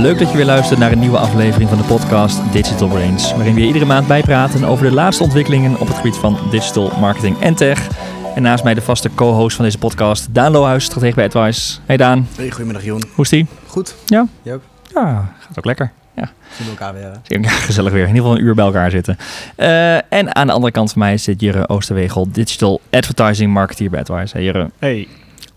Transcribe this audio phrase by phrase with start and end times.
[0.00, 3.54] Leuk dat je weer luistert naar een nieuwe aflevering van de podcast Digital Brains, waarin
[3.54, 7.54] we iedere maand bijpraten over de laatste ontwikkelingen op het gebied van digital marketing en
[7.54, 7.88] tech.
[8.34, 11.78] En naast mij de vaste co-host van deze podcast, Daan Lohuis, stratege bij Advice.
[11.86, 12.28] Hey Daan.
[12.36, 13.02] Hey, goedemiddag Joen.
[13.14, 13.46] Hoe is die?
[13.66, 13.94] Goed.
[14.06, 14.26] Ja?
[14.46, 14.62] Ook?
[14.94, 15.92] Ja, gaat ook lekker.
[16.16, 16.30] Ja.
[16.56, 17.40] Zien we elkaar weer.
[17.42, 18.02] Ja, gezellig weer.
[18.02, 19.16] In ieder geval een uur bij elkaar zitten.
[19.56, 24.00] Uh, en aan de andere kant van mij zit Jurre Oosterwegel, Digital Advertising Marketeer bij
[24.00, 24.36] Advice.
[24.36, 24.70] Hey Jurre.
[24.78, 25.08] Hey.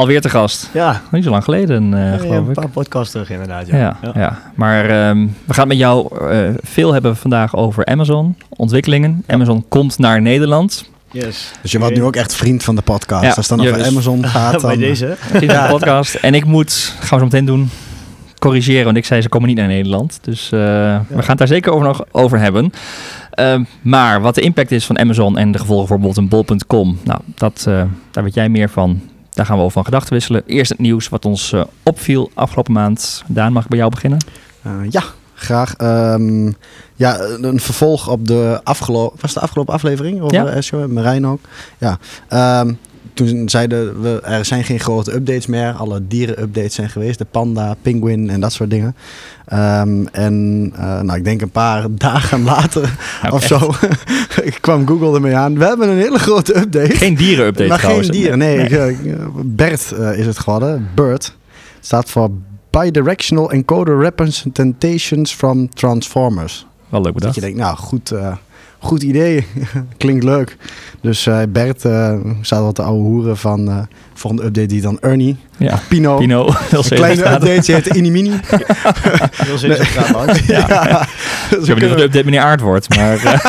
[0.04, 0.70] Alweer te gast.
[0.74, 1.02] Ja.
[1.12, 2.48] Niet zo lang geleden, uh, ja, geloof ik.
[2.48, 3.68] Een paar podcasts terug inderdaad.
[3.68, 4.12] Ja, ja, ja.
[4.16, 4.42] ja.
[4.56, 9.24] Maar um, we gaan met jou uh, veel hebben vandaag over Amazon, ontwikkelingen.
[9.28, 10.90] Amazon komt naar Nederland.
[11.12, 11.52] Yes.
[11.62, 13.24] Dus je wordt nu ook echt vriend van de podcast.
[13.24, 14.62] Ja, Als het dan over Amazon gaat.
[14.62, 14.62] Dan...
[14.62, 15.18] Bij deze.
[15.40, 16.16] De podcast.
[16.16, 17.70] En ik moet, gaan we zo meteen doen,
[18.40, 18.86] corrigeren.
[18.86, 20.20] Want ik zei ze komen niet naar Nederland.
[20.22, 21.06] Dus uh, ja.
[21.08, 22.74] we gaan het daar zeker over nog over hebben.
[23.40, 27.00] Uh, maar wat de impact is van Amazon en de gevolgen voor bijvoorbeeld een bol.com.
[27.04, 29.02] Nou, dat, uh, daar weet jij meer van.
[29.34, 30.44] Daar gaan we over van gedachten wisselen.
[30.46, 33.24] Eerst het nieuws wat ons uh, opviel afgelopen maand.
[33.28, 34.20] Daan, mag ik bij jou beginnen?
[34.90, 35.04] ja,
[35.34, 35.78] graag.
[35.78, 36.56] Um,
[36.96, 39.18] ja, een vervolg op de afgelopen...
[39.22, 40.82] Was de afgelopen aflevering over ja.
[40.82, 41.40] En Marijn ook?
[41.78, 41.98] Ja.
[42.62, 42.80] Um,
[43.14, 45.72] toen zeiden we, er zijn geen grote updates meer.
[45.72, 47.18] Alle dieren-updates zijn geweest.
[47.18, 48.96] De panda, penguin en dat soort dingen.
[49.54, 52.98] Um, en uh, nou, ik denk een paar dagen later
[53.32, 53.74] of zo
[54.62, 55.58] kwam Google ermee aan.
[55.58, 56.96] We hebben een hele grote update.
[56.96, 58.08] Geen dieren-update Maar trouwens.
[58.08, 58.70] geen dieren, nee.
[58.70, 58.98] nee.
[59.04, 60.90] Uh, Bert uh, is het geworden.
[60.96, 61.36] BERT
[61.80, 62.32] staat voor
[62.70, 66.66] Bidirectional Encoder Representations from Transformers.
[66.90, 67.34] Wel leuk bedacht.
[67.34, 68.12] Dat je denkt, nou goed...
[68.12, 68.36] uh,
[68.84, 69.46] goed idee.
[69.98, 70.58] Klinkt leuk.
[71.02, 73.78] Dus uh, Bert uh, zou wat de oude hoeren van uh,
[74.14, 75.38] volgende update die dan Ernie.
[75.58, 75.80] Ja.
[75.90, 76.18] Pino.
[76.18, 76.48] Pino.
[76.72, 78.30] Een kleine update, ze heet Inimini.
[79.46, 79.78] Heel zin nee.
[80.48, 80.68] ja.
[80.68, 81.08] ja.
[81.50, 83.42] Dus ik weet niet of de update meneer Aard wordt, maar...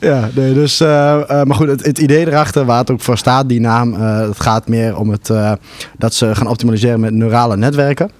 [0.00, 0.78] ja, nee, dus...
[0.78, 3.94] maar goed, het, het, idee erachter, waar het ook voor staat, die naam...
[4.02, 5.30] het gaat meer om het,
[5.98, 8.10] dat ze gaan optimaliseren met neurale netwerken.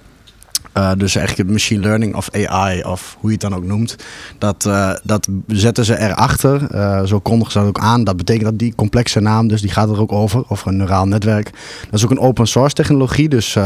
[0.77, 3.95] Uh, dus eigenlijk machine learning of AI of hoe je het dan ook noemt.
[4.37, 6.67] Dat, uh, dat zetten ze erachter.
[6.73, 8.03] Uh, zo kondigen ze dat ook aan.
[8.03, 10.43] Dat betekent dat die complexe naam, dus die gaat er ook over.
[10.47, 11.51] Over een neuraal netwerk.
[11.83, 13.29] Dat is ook een open source technologie.
[13.29, 13.57] Dus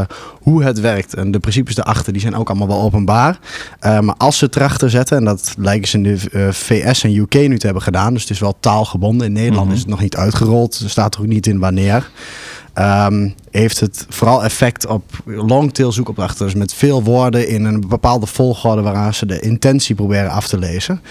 [0.41, 3.39] hoe het werkt en de principes erachter, die zijn ook allemaal wel openbaar.
[3.79, 7.33] maar als ze het erachter zetten, en dat lijken ze in de VS en UK
[7.33, 8.13] nu te hebben gedaan.
[8.13, 9.27] Dus het is wel taalgebonden.
[9.27, 9.75] In Nederland mm -hmm.
[9.75, 10.79] is het nog niet uitgerold.
[10.79, 12.09] Er staat er ook niet in wanneer.
[12.79, 16.45] Um, heeft het vooral effect op longtail zoekopdrachten.
[16.45, 20.57] Dus met veel woorden in een bepaalde volgorde waaraan ze de intentie proberen af te
[20.57, 21.01] lezen.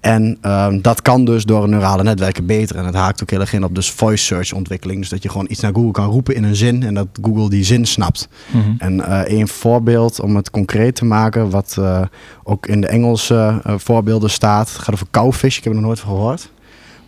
[0.00, 2.76] En um, dat kan dus door neurale netwerken beter.
[2.76, 5.00] En het haakt ook heel erg in op dus voice search ontwikkeling.
[5.00, 7.50] Dus dat je gewoon iets naar Google kan roepen in een zin en dat Google
[7.50, 8.28] die zin snapt.
[8.50, 8.74] Mm -hmm.
[8.78, 12.02] En uh, een voorbeeld om het concreet te maken, wat uh,
[12.42, 14.72] ook in de Engelse uh, voorbeelden staat.
[14.72, 16.50] Het gaat over cowfish, ik heb er nog nooit van gehoord.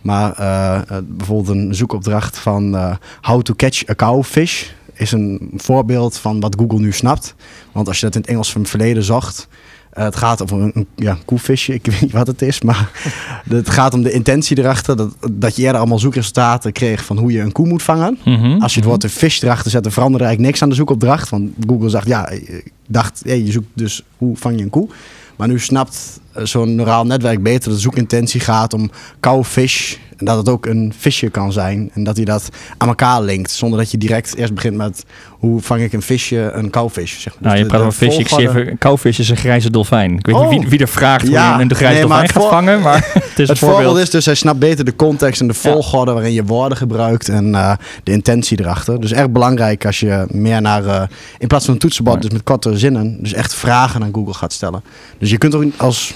[0.03, 6.17] Maar uh, bijvoorbeeld een zoekopdracht van uh, how to catch a cowfish is een voorbeeld
[6.17, 7.35] van wat Google nu snapt.
[7.71, 9.47] Want als je dat in het Engels van het verleden zocht,
[9.93, 12.89] uh, het gaat over een, een ja, koevisje, ik weet niet wat het is, maar
[13.49, 14.97] het gaat om de intentie erachter.
[14.97, 18.17] Dat, dat je eerder allemaal zoekresultaten kreeg van hoe je een koe moet vangen.
[18.25, 18.61] Mm -hmm.
[18.61, 21.29] Als je het woord een fish erachter zet, dan veranderde eigenlijk niks aan de zoekopdracht.
[21.29, 24.89] Want Google zegt, ja, ik dacht, hey, je zoekt dus hoe vang je een koe.
[25.35, 29.95] Maar nu snapt zo'n neuraal netwerk beter dat de zoekintentie gaat om cowfish.
[30.17, 31.89] En dat het ook een visje kan zijn.
[31.93, 33.51] En dat hij dat aan elkaar linkt.
[33.51, 37.19] Zonder dat je direct eerst begint met hoe vang ik een visje, een cowfish.
[37.19, 37.49] Zeg maar.
[37.51, 38.19] Nou, je praat over visje.
[38.19, 40.17] Ik zie even, cowfish is een grijze dolfijn.
[40.17, 40.49] Ik weet oh.
[40.49, 42.81] niet wie, wie er vraagt hoe ja, je een grijze nee, dolfijn gaat vangen.
[42.81, 43.81] Maar het is het een voorbeeld.
[43.81, 46.13] voorbeeld is dus, hij snapt beter de context en de volgorde ja.
[46.17, 47.29] waarin je woorden gebruikt.
[47.29, 47.73] En uh,
[48.03, 49.01] de intentie erachter.
[49.01, 51.01] Dus erg belangrijk als je meer naar, uh,
[51.37, 54.53] in plaats van een toetsenbord, dus met korte zinnen, dus echt vragen aan Google gaat
[54.53, 54.83] stellen.
[55.17, 56.13] Dus je kunt ook als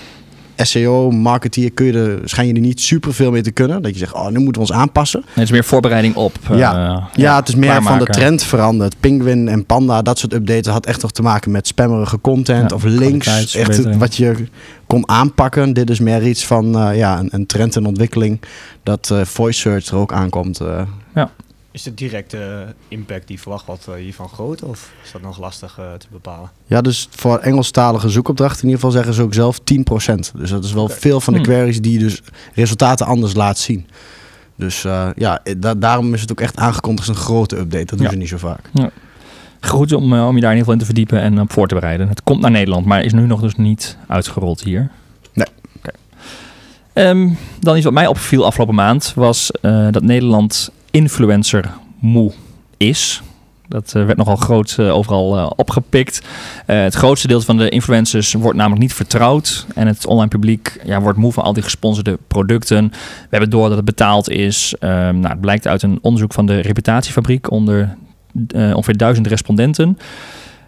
[0.66, 3.82] SEO, marketeer, kun je er, schijn je er niet super veel mee te kunnen.
[3.82, 5.24] Dat je zegt, oh, nu moeten we ons aanpassen.
[5.34, 6.34] Het is meer voorbereiding op.
[6.50, 8.96] Ja, uh, ja, ja, het is meer van de trend veranderd.
[9.00, 12.76] Penguin en Panda, dat soort updates had echt toch te maken met spammerige content ja,
[12.76, 13.56] of links.
[13.56, 14.36] Echt wat je
[14.88, 15.74] kon aanpakken.
[15.74, 18.40] Dit is meer iets van uh, ja, een, een, trend en ontwikkeling
[18.84, 20.62] dat uh, voice search er ook aankomt.
[21.14, 21.32] ja.
[21.78, 25.94] Is de directe impact die verwacht wordt hiervan groot of is dat nog lastig uh,
[25.94, 26.50] te bepalen?
[26.66, 29.64] Ja, dus voor Engelstalige zoekopdrachten in ieder geval zeggen ze ook zelf 10%.
[30.36, 30.96] Dus dat is wel okay.
[30.96, 32.22] veel van de queries die dus
[32.54, 33.88] resultaten anders laat zien.
[34.56, 37.86] Dus uh, ja, da daarom is het ook echt aangekondigd als een grote update.
[37.86, 38.10] Dat doen ja.
[38.10, 38.70] ze niet zo vaak.
[38.74, 38.90] Ja.
[39.62, 41.68] Goed om, uh, om je daar in ieder geval in te verdiepen en op voor
[41.68, 42.08] te bereiden.
[42.08, 44.90] Het komt naar Nederland, maar is nu nog dus niet uitgerold hier.
[45.34, 45.48] Nee.
[45.78, 47.10] Okay.
[47.10, 52.32] Um, dan iets wat mij opviel afgelopen maand was uh, dat Nederland influencer moe
[52.78, 53.22] is.
[53.68, 56.22] Dat uh, werd nogal groot uh, overal uh, opgepikt.
[56.66, 59.66] het grootste deel van de influencers wordt namelijk niet vertrouwd.
[59.76, 62.88] En het online publiek ja, wordt moe van al die gesponsorde producten.
[62.90, 64.76] We hebben door dat het betaald is.
[64.80, 67.98] nou, het blijkt uit een onderzoek van de Reputatiefabriek onder
[68.54, 69.98] ongeveer duizend respondenten.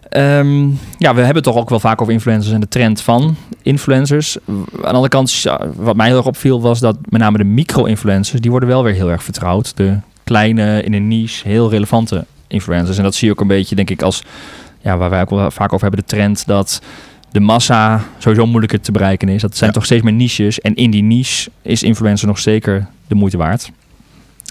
[0.09, 0.61] Ehm,
[0.97, 4.37] ja, we hebben het toch ook wel vaak over influencers en de trend van influencers.
[4.47, 5.43] Aan de andere kant,
[5.75, 8.93] wat mij heel erg opviel, was dat met name de micro-influencers, die worden wel weer
[8.93, 9.77] heel erg vertrouwd.
[9.77, 12.97] De kleine, in een niche, heel relevante influencers.
[12.97, 14.23] En dat zie je ook een beetje, denk ik, als,
[14.81, 16.81] ja, waar wij ook wel vaak over hebben, de trend dat
[17.31, 19.41] de massa sowieso moeilijker te bereiken is.
[19.41, 19.75] Dat zijn Ja.
[19.75, 20.59] toch steeds meer niches.
[20.59, 23.71] En in die niche is influencer nog zeker de moeite waard.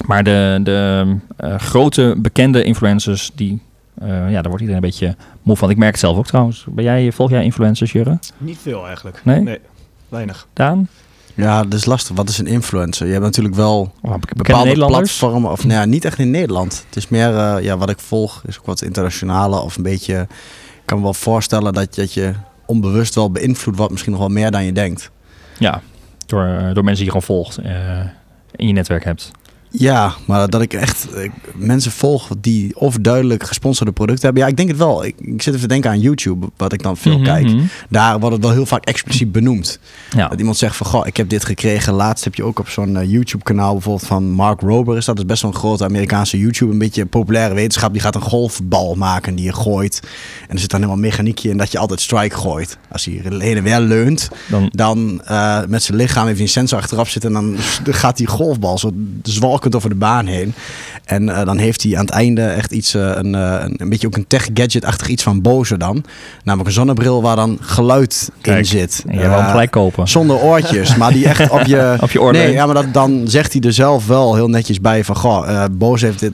[0.06, 1.06] Maar de, de
[1.36, 3.60] eh, grote bekende influencers, die,
[4.00, 5.70] eh, ja, daar wordt iedereen een beetje moe van.
[5.70, 6.66] Ik merk het zelf ook trouwens.
[6.68, 8.18] Ben jij, volg jij influencers, Jurre?
[8.36, 9.20] Niet veel eigenlijk.
[9.24, 9.58] Nee?
[10.08, 10.46] weinig.
[10.52, 10.88] Daan?
[11.34, 12.16] Ja, dat is lastig.
[12.16, 13.06] Wat is een influencer?
[13.06, 15.50] Je hebt natuurlijk wel Oh, bepaalde platformen.
[15.50, 16.84] Of nou ja, niet echt in Nederland.
[16.86, 20.20] Het is meer, eh, ja, wat ik volg, is ook wat internationale of een beetje.
[20.20, 22.32] Ik kan me wel voorstellen dat, dat je
[22.66, 25.10] onbewust wel beïnvloed wordt, misschien nog wel meer dan je denkt.
[25.58, 25.80] Ja,
[26.26, 28.00] door, eh, door mensen die je gewoon volgt eh,
[28.56, 29.30] in je netwerk hebt.
[29.70, 31.06] Ja, maar dat ik echt
[31.54, 34.42] mensen volg die overduidelijk gesponsorde producten hebben.
[34.42, 35.04] Ja, ik denk het wel.
[35.04, 37.46] Ik, ik zit even te denken aan YouTube, wat ik dan veel Mhm, kijk.
[37.46, 37.62] mhm.
[37.88, 39.78] Daar wordt het wel heel vaak expliciet benoemd.
[40.16, 40.28] Ja.
[40.28, 41.92] Dat iemand zegt van, goh, ik heb dit gekregen.
[41.92, 44.96] Laatst heb je ook op zo'n eh, YouTube-kanaal bijvoorbeeld van Mark Rober.
[44.96, 46.72] Is dat Dat is best wel een grote Amerikaanse YouTube.
[46.72, 47.92] Een beetje populaire wetenschap.
[47.92, 50.00] Die gaat een golfbal maken die je gooit.
[50.48, 52.78] En er zit dan helemaal mechaniekje in dat je altijd strike gooit.
[52.90, 56.78] Als hij heen en weer leunt, Dan, dan eh, met zijn lichaam even een sensor
[56.78, 57.36] achteraf zitten.
[57.36, 57.56] En dan
[57.94, 58.92] gaat die golfbal zo
[59.58, 60.54] zwalkend over de baan heen.
[61.04, 63.88] En eh, dan heeft hij aan het einde echt iets, eh, een, eh, een, een
[63.88, 66.04] beetje ook een tech-gadget-achtig iets van Bose dan.
[66.44, 69.04] Namelijk een zonnebril waar dan geluid in zit.
[69.06, 70.08] en jij hem gelijk kopen.
[70.08, 71.86] zonder oortjes, maar die echt op je...
[72.00, 74.80] Op je oor Nee, ja, maar dat, dan zegt hij er zelf wel heel netjes
[74.80, 75.16] bij van...
[75.16, 76.32] Goh, Bose heeft dit,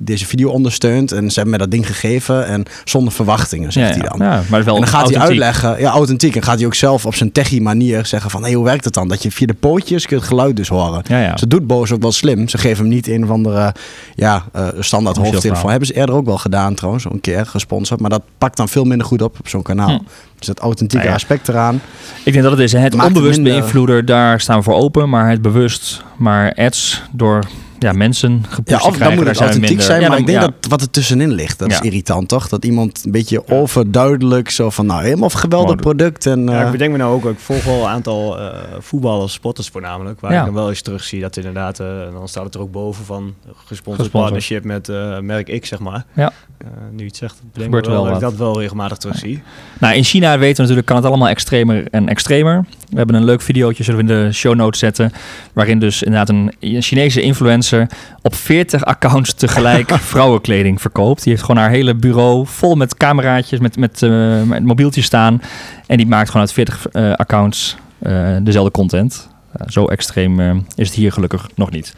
[0.00, 2.46] deze video ondersteund en ze hebben me dat ding gegeven.
[2.46, 4.16] En zonder verwachtingen, zegt ja, hij ja.
[4.16, 4.26] dan.
[4.26, 6.36] Ja, maar wel En dan gaat hij uitleggen, ja, authentiek.
[6.36, 8.42] En gaat hij ook zelf op zijn techie manier zeggen van...
[8.42, 9.08] Hey, hoe werkt het dan?
[9.08, 11.02] Dat je via de pootjes kun je het geluid dus horen.
[11.08, 11.36] Ja, ja.
[11.36, 12.48] Ze doet Bose ook wel slim.
[12.52, 13.74] Ze geven hem niet een of andere
[14.14, 15.70] ja, eh, standaard hoofdtelefoon.
[15.70, 18.00] Hebben ze eerder ook wel gedaan trouwens, een keer gesponsord.
[18.00, 19.88] Maar dat pakt dan veel minder goed op op zo'n kanaal.
[19.88, 19.98] Hm.
[20.38, 21.14] Dus dat authentieke Nou ja.
[21.14, 21.80] aspect eraan.
[22.24, 22.72] Ik denk dat het is.
[22.72, 22.78] hè.
[22.78, 25.08] Het onbewust minder- beïnvloeden, daar staan we voor open.
[25.08, 27.44] Maar het bewust, maar ads door
[27.82, 30.26] ja, mensen gepusht Ja, of dan moet daar het authentiek minder- zijn, Ja, maar dan-
[30.26, 30.54] ik denk ja.
[30.60, 31.74] dat wat er tussenin ligt, dat Ja.
[31.74, 32.48] is irritant toch?
[32.48, 36.26] Dat iemand een beetje overduidelijk zo van, nou helemaal geweldig product.
[36.26, 39.32] En, Ja, eh, ik bedenk me nou ook, ik volg wel een aantal eh, voetballers,
[39.32, 40.38] spotters voornamelijk, waar Ja.
[40.38, 42.72] ik dan wel eens terug zie dat inderdaad, eh, en dan staat het er ook
[42.72, 43.34] boven van
[43.66, 46.04] gesponsord, partnership met eh, merk X, zeg maar.
[46.14, 46.32] Ja.
[46.58, 49.42] Eh, nu je het zegt, Gebeurt wel, wel dat ik dat wel regelmatig terug zie.
[49.80, 52.64] Nou, in China weten we natuurlijk, kan het allemaal extremer en extremer.
[52.92, 55.12] We hebben een leuk videootje, zullen we in de show notes zetten.
[55.52, 57.86] Waarin dus inderdaad een, een Chinese influencer
[58.22, 61.22] op 40 accounts tegelijk vrouwenkleding verkoopt.
[61.22, 65.42] Die heeft gewoon haar hele bureau vol met cameraatjes, met, met, eh, met mobieltjes staan.
[65.86, 69.28] En die maakt gewoon uit 40 eh, accounts eh, dezelfde content.
[69.66, 70.40] Zo extreem
[70.74, 71.94] is het hier gelukkig nog niet.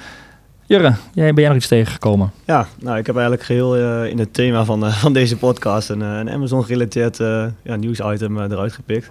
[0.67, 2.33] Jurre, jij, ben jij nog iets tegengekomen?
[2.45, 5.89] Ja, nou, ik heb eigenlijk geheel eh, in het thema van, eh, van deze podcast
[5.89, 7.17] een, een Amazon-gerelateerd
[7.63, 9.11] ja, nieuwsitem eruit gepikt.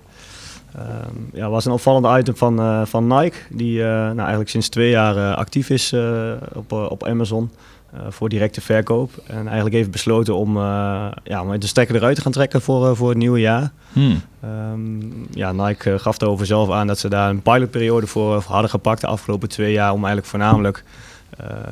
[0.76, 4.70] Ehm ja, was een opvallend item van, eh, van Nike, die eh, nou, eigenlijk sinds
[4.70, 5.96] twee jaar eh, actief is
[6.54, 7.52] op, op Amazon
[8.10, 9.12] voor directe verkoop.
[9.28, 10.58] En eigenlijk heeft besloten om,
[11.24, 13.72] ja, om de stekker eruit te gaan trekken voor, voor het nieuwe jaar.
[13.94, 14.22] Hmm.
[14.42, 14.80] Ehm,
[15.32, 19.02] ja, Nike gaf erover zelf aan dat ze daar een pilotperiode voor, voor hadden gepakt
[19.02, 20.84] de afgelopen twee jaar om eigenlijk voornamelijk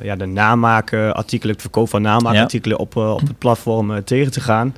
[0.02, 4.76] ja, de namaakartikelen, het verkoop van namaakartikelen op, eh, op het platform tegen te gaan.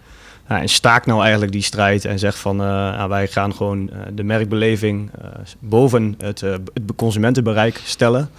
[0.50, 3.90] Ja, en staakt nou eigenlijk die strijd en zegt van eh, nou, wij gaan gewoon
[3.90, 5.28] eh, de merkbeleving eh,
[5.60, 6.64] boven het, het
[6.96, 8.30] consumentenbereik stellen.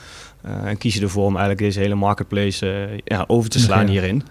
[0.65, 3.91] En kiezen ervoor om eigenlijk deze hele marketplace ja, over te slaan Ja.
[3.91, 4.23] hierin.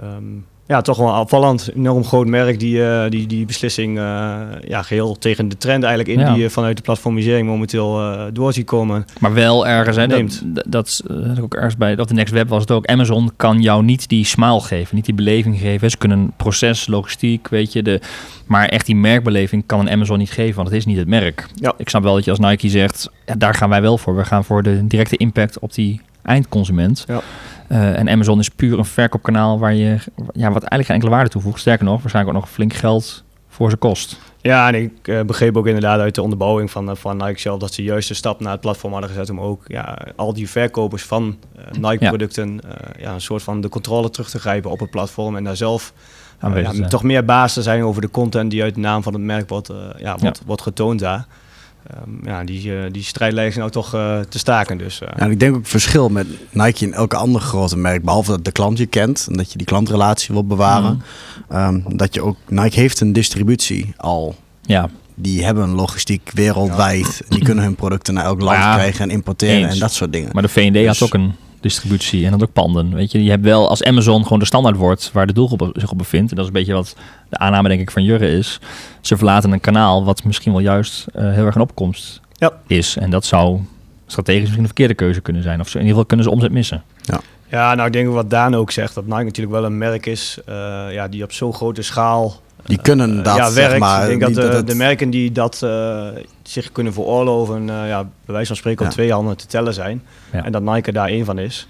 [0.00, 0.22] Ehm,
[0.66, 1.70] ja, toch wel opvallend.
[1.74, 6.18] Enorm groot merk die eh, die, die beslissing eh, ja, geheel tegen de trend eigenlijk
[6.18, 6.32] in Ja.
[6.32, 9.04] die je vanuit de platformisering momenteel eh door ziet komen.
[9.20, 10.42] Maar wel ergens, hè, dat, Neemt.
[10.44, 12.86] dat, dat eh, ook ergens bij, dat de Next Web was het ook.
[12.86, 15.90] Amazon kan jou niet die smile geven, niet die beleving geven.
[15.90, 17.82] Ze kunnen proces, logistiek, weet je.
[17.82, 18.00] De,
[18.46, 21.46] maar echt die merkbeleving kan een Amazon niet geven, want het is niet het merk.
[21.54, 21.72] Ja.
[21.76, 24.16] Ik snap wel dat je als Nike zegt, ja, daar gaan wij wel voor.
[24.16, 27.04] We gaan voor de directe impact op die eindconsument.
[27.06, 27.20] Ja.
[27.68, 29.98] Eh, en Amazon is puur een verkoopkanaal waar je,
[30.32, 31.60] ja, wat eigenlijk geen enkele waarde toevoegt.
[31.60, 34.18] Sterker nog, waarschijnlijk ook nog flink geld voor ze kost.
[34.44, 37.58] Ja, en ik eh, begreep ook inderdaad uit de onderbouwing van, eh, van Nike zelf
[37.58, 40.50] dat ze juist de stap naar het platform hadden gezet om ook ja, al die
[40.50, 41.38] verkopers van
[41.80, 45.44] Nike-producten eh, ja, een soort van de controle terug te grijpen op het platform en
[45.44, 45.92] daar zelf
[46.54, 49.22] ja, toch meer baas te zijn over de content die uit de naam van het
[49.22, 51.26] merk wordt, ja, wordt, wordt getoond daar.
[51.90, 54.78] Ehm, ja, die, eh, die strijd lijkt ze nou toch eh, te staken.
[54.78, 57.76] Dus, eh, Ja, en ik denk ook het verschil met Nike en elke andere grote
[57.76, 61.02] merk, behalve dat de klant je kent en dat je die klantrelatie wil bewaren,
[61.48, 64.34] ehm, dat je ook Nike heeft een distributie al.
[64.62, 67.20] Ja, Die hebben een logistiek wereldwijd.
[67.28, 69.72] Die kunnen hun producten naar elk land Ja, krijgen en importeren eens.
[69.74, 70.30] en dat soort dingen.
[70.32, 71.32] maar de V&D had Dus- ook een
[71.64, 72.94] distributie en dan ook panden.
[72.94, 75.90] Weet je, je hebt wel als Amazon gewoon de standaard wordt waar de doelgroep zich
[75.90, 76.30] op bevindt.
[76.30, 76.96] En dat is een beetje wat
[77.28, 78.60] de aanname denk ik van Jurre is.
[79.00, 82.52] Ze verlaten een kanaal wat misschien wel juist uh, heel erg een opkomst ja.
[82.66, 82.96] is.
[82.96, 83.60] En dat zou
[84.06, 85.60] strategisch misschien een verkeerde keuze kunnen zijn.
[85.60, 86.82] Of zo, in ieder geval kunnen ze omzet missen.
[87.02, 87.20] Ja.
[87.48, 90.38] Ja, nou ik denk wat Daan ook zegt, dat Nike natuurlijk wel een merk is
[90.48, 90.54] uh,
[90.90, 93.70] ja, die op zo'n grote schaal die kunnen dat, ja, werkt.
[93.70, 96.06] Zeg maar, ik denk dat, de, dat de, merken die dat uh,
[96.42, 100.02] zich kunnen veroorloven, uh, ja, bij wijze van spreken op twee handen te tellen zijn.
[100.32, 100.44] Ja.
[100.44, 101.68] En dat Nike daar één van is.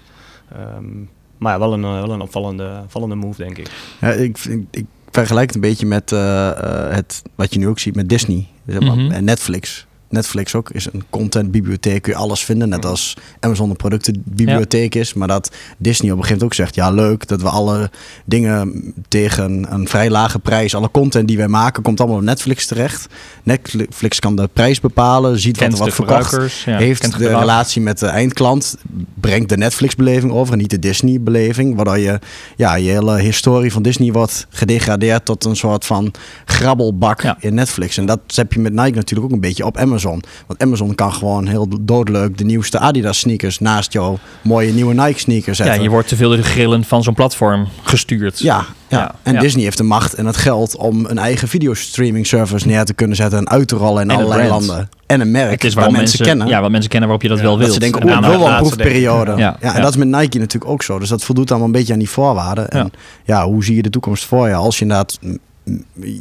[0.77, 3.69] Um, maar ja, wel een, wel een opvallende, opvallende move, denk ik.
[4.01, 6.51] Ja, ik, ik, ik vergelijk het een beetje met uh,
[6.89, 9.11] het, wat je nu ook ziet met Disney zeg maar, mm -hmm.
[9.11, 9.85] en Netflix.
[10.15, 12.69] Netflix ook is een contentbibliotheek, kun je alles vinden.
[12.69, 15.13] Net als Amazon een productenbibliotheek is.
[15.13, 16.75] Maar dat Disney op een gegeven moment ook zegt...
[16.75, 17.89] ja, leuk dat we alle
[18.25, 20.75] dingen tegen een vrij lage prijs...
[20.75, 23.07] alle content die wij maken, komt allemaal op Netflix terecht.
[23.43, 26.61] Netflix kan de prijs bepalen, ziet wat er wat verkocht.
[26.65, 28.77] Ja, heeft de relatie met de eindklant...
[29.13, 31.75] brengt de Netflix-beleving over en niet de Disney-beleving.
[31.75, 32.19] Waardoor je,
[32.55, 35.25] ja, je hele historie van Disney wordt gedegradeerd...
[35.25, 36.13] tot een soort van
[36.45, 37.37] grabbelbak ja.
[37.39, 37.97] in Netflix.
[37.97, 40.04] En dat heb je met Nike natuurlijk ook een beetje op Amazon.
[40.05, 40.23] Amazon.
[40.47, 45.19] Want Amazon kan gewoon heel doodleuk de nieuwste Adidas sneakers naast jouw mooie nieuwe Nike
[45.19, 45.75] sneakers zetten.
[45.75, 48.39] Ja, je wordt te veel door de grillen van zo'n platform gestuurd.
[48.39, 48.97] Ja, ja.
[48.97, 49.39] ja en ja.
[49.39, 53.15] Disney heeft de macht en het geld om een eigen videostreaming service neer te kunnen
[53.15, 54.89] zetten en uit te rollen in en allerlei landen.
[55.05, 56.47] En een merk het is waar mensen, mensen kennen.
[56.47, 57.65] Ja, wat mensen kennen waarop je dat wel wilt.
[57.65, 59.35] Dat ze denken, oh, ik wil wel een proefperiode.
[59.35, 60.99] Ja, ja, en dat is met Nike natuurlijk ook zo.
[60.99, 62.69] Dus dat voldoet allemaal een beetje aan die voorwaarden.
[62.69, 62.91] En
[63.23, 65.19] ja, hoe zie je de toekomst voor je als je inderdaad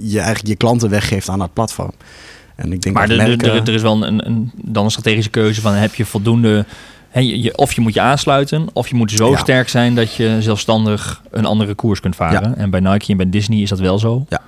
[0.03, 1.93] je, eigenlijk je klanten weggeeft aan dat platform?
[2.55, 3.53] En ik denk maar dat de, merken...
[3.53, 6.65] er, er is wel een, een, dan een strategische keuze van heb je voldoende...
[7.09, 9.37] He, je, of je moet je aansluiten, of je moet zo ja.
[9.37, 12.51] sterk zijn dat je zelfstandig een andere koers kunt varen.
[12.51, 12.57] Ja.
[12.57, 14.25] En bij Nike en bij Disney is dat wel zo.
[14.29, 14.41] Ja.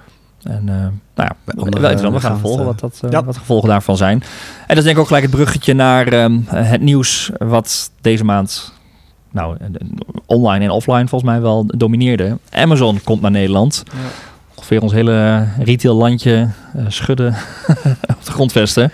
[0.43, 3.25] En uh, nou ja, andere, we gaan volgen wat, dat, uh, ja.
[3.25, 4.23] wat de gevolgen daarvan zijn.
[4.23, 8.25] En dat is denk ik ook gelijk het bruggetje naar um, het nieuws wat deze
[8.25, 8.73] maand
[9.31, 9.57] nou,
[10.27, 12.39] online en offline volgens mij wel domineerde.
[12.51, 13.83] Amazon komt naar Nederland.
[13.87, 13.99] Ja
[14.67, 17.35] ongeveer ons hele retaillandje uh, schudden
[18.19, 18.83] op de grondvesten.
[18.83, 18.91] um,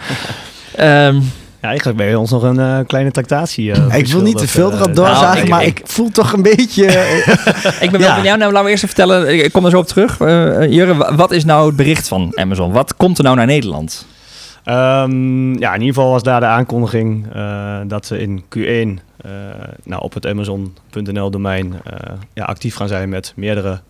[1.62, 3.68] ja, eigenlijk ben je ons nog een uh, kleine tractatie.
[3.68, 6.42] Uh, ik wil niet te veel erop doorzagen, nou, maar ik, ik, voel toch een
[6.42, 6.84] beetje...
[7.84, 8.22] ik ben wel ja.
[8.22, 8.38] jou.
[8.38, 9.44] Nou, laten we eerst even vertellen.
[9.44, 10.20] Ik kom er zo op terug.
[10.20, 12.72] Uh, Jurre, wat is nou het bericht van Amazon?
[12.72, 14.06] Wat komt er nou naar Nederland?
[14.64, 17.26] Um, ja, in ieder geval was daar de aankondiging
[17.86, 19.30] dat ze in Q1 uh,
[19.84, 23.80] nou, op het Amazon.nl domein uh, ja, actief gaan zijn met meerdere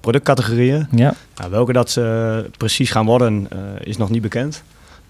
[0.00, 0.86] productcategorieën.
[0.90, 1.14] Ja.
[1.36, 3.48] Nou, welke dat ze precies gaan worden
[3.84, 4.62] is nog niet bekend.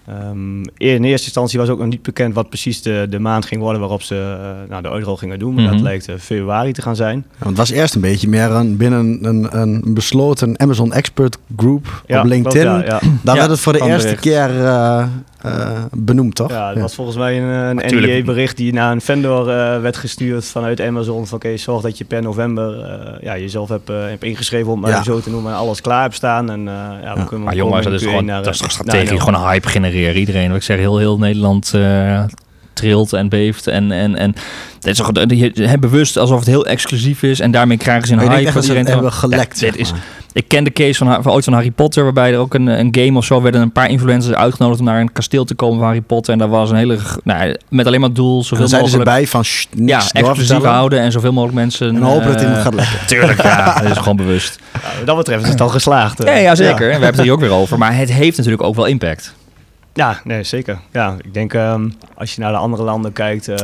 [0.09, 3.61] Um, in eerste instantie was ook nog niet bekend wat precies de, de maand ging
[3.61, 5.53] worden waarop ze uh, nou, de uitrol gingen doen.
[5.53, 5.83] Maar mm -hmm.
[5.83, 7.15] dat leek februari te gaan zijn.
[7.15, 11.37] Ja, want het was eerst een beetje meer een, binnen een, een besloten Amazon Expert
[11.57, 12.61] Group ja, op LinkedIn.
[12.61, 14.21] Klopt, ja, Daar werd het voor de eerste bericht.
[14.21, 15.05] keer uh,
[15.45, 16.49] uh, benoemd, toch?
[16.49, 19.45] Ja, het was volgens mij een, een NDA-bericht die naar een vendor
[19.81, 21.27] werd gestuurd vanuit Amazon.
[21.27, 22.89] Van oké, okay, zorg dat je per november
[23.21, 26.51] ja, jezelf hebt, hebt ingeschreven, om het zo te noemen, en alles klaar hebt staan.
[26.51, 26.63] En,
[27.03, 29.67] ja, we kunnen maar jongens, dat is gewoon, naar, dat is strategisch gewoon een hype
[29.67, 32.23] genereren Iedereen, wat ik zeg, heel, heel Nederland uh,
[32.73, 33.67] trilt en beeft.
[33.67, 34.31] En, en, en
[34.79, 37.39] dit is toch bewust alsof het heel exclusief is.
[37.39, 38.51] En daarmee krijgen ze een hype.
[38.51, 39.59] Dat iedereen hebben gelekt.
[39.59, 39.93] Ja, dit is,
[40.33, 42.89] ik ken de case van, van ooit van Harry Potter, waarbij er ook een, een
[42.91, 45.85] game of zo werden een paar influencers uitgenodigd om naar een kasteel te komen van
[45.85, 46.33] Harry Potter.
[46.33, 48.97] En daar was een hele, nou, met alleen maar doel, zoveel en mogelijk.
[48.97, 49.43] erbij van
[49.75, 51.95] ja, exclusief houden en zoveel mogelijk mensen.
[51.95, 53.07] En hopen uh, dat iemand gaat lekken.
[53.07, 54.59] Tuurlijk, ja, dat is gewoon bewust.
[54.73, 56.23] Ja, wat dat betreft is het al geslaagd.
[56.23, 56.71] Ja, ja zeker.
[56.71, 56.77] Ja.
[56.77, 57.77] We hebben het hier ook weer over.
[57.77, 59.33] Maar het heeft natuurlijk ook wel impact.
[59.93, 60.79] Ja, nee, zeker.
[60.91, 63.57] Ja, ik denk um, als je naar de andere landen kijkt, uh,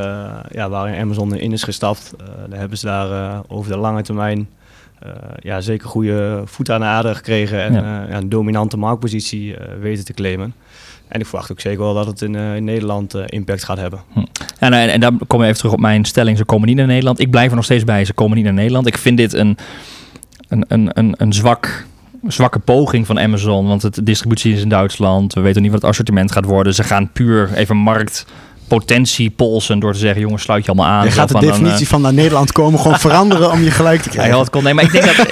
[0.49, 4.01] ja, waarin Amazon in is gestapt, uh, dan hebben ze daar uh, over de lange
[4.01, 4.47] termijn
[5.39, 8.05] ja, zeker goede voet aan de aarde gekregen en ja.
[8.09, 10.53] ja, een dominante marktpositie weten te claimen.
[11.07, 13.99] En ik verwacht ook zeker wel dat het in, in Nederland impact gaat hebben.
[14.13, 14.19] Hm.
[14.59, 16.37] Ja, nou, en, en dan kom ik even terug op mijn stelling.
[16.37, 17.19] Ze komen niet naar Nederland.
[17.19, 18.05] Ik blijf er nog steeds bij.
[18.05, 18.87] Ze komen niet naar Nederland.
[18.87, 19.57] Ik vind dit een,
[20.47, 21.85] een, een, een, een zwak
[22.27, 23.67] zwakke poging van Amazon.
[23.67, 25.33] Want het distributie is in Duitsland.
[25.33, 26.73] We weten niet wat het assortiment gaat worden.
[26.73, 28.25] Ze gaan puur even markt
[28.67, 31.05] potentie polsen door te zeggen, jongens, sluit je allemaal aan.
[31.05, 31.87] Je gaat de definitie uh...
[31.87, 34.31] van naar Nederland komen gewoon veranderen om je gelijk te krijgen.
[34.31, 35.15] Ja, wat kon, nee, maar ik denk dat...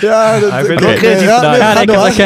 [0.00, 2.16] ja, dat, ik ben creatief ja, ja, ik, door, ik,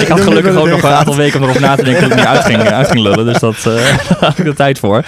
[0.00, 2.16] ik had gelukkig ook nog een aantal weken om erop na te denken dat ik
[2.16, 3.24] niet uit ging, uit ging lullen.
[3.24, 3.80] Dus dat uh,
[4.20, 5.04] had ik er tijd voor.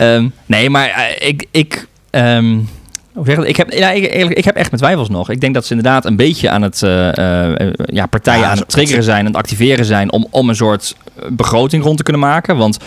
[0.00, 1.46] Um, nee, maar uh, ik...
[1.50, 2.68] ik um,
[3.14, 3.56] hoe ik?
[3.56, 5.30] heb, ja, ik, ik, heb echt mijn twijfels nog.
[5.30, 8.58] Ik denk dat ze inderdaad een beetje aan het uh, uh, ja, partijen ja, aan
[8.58, 10.96] het triggeren zijn, aan het activeren zijn om, om een soort
[11.28, 12.56] begroting rond te kunnen maken.
[12.56, 12.78] Want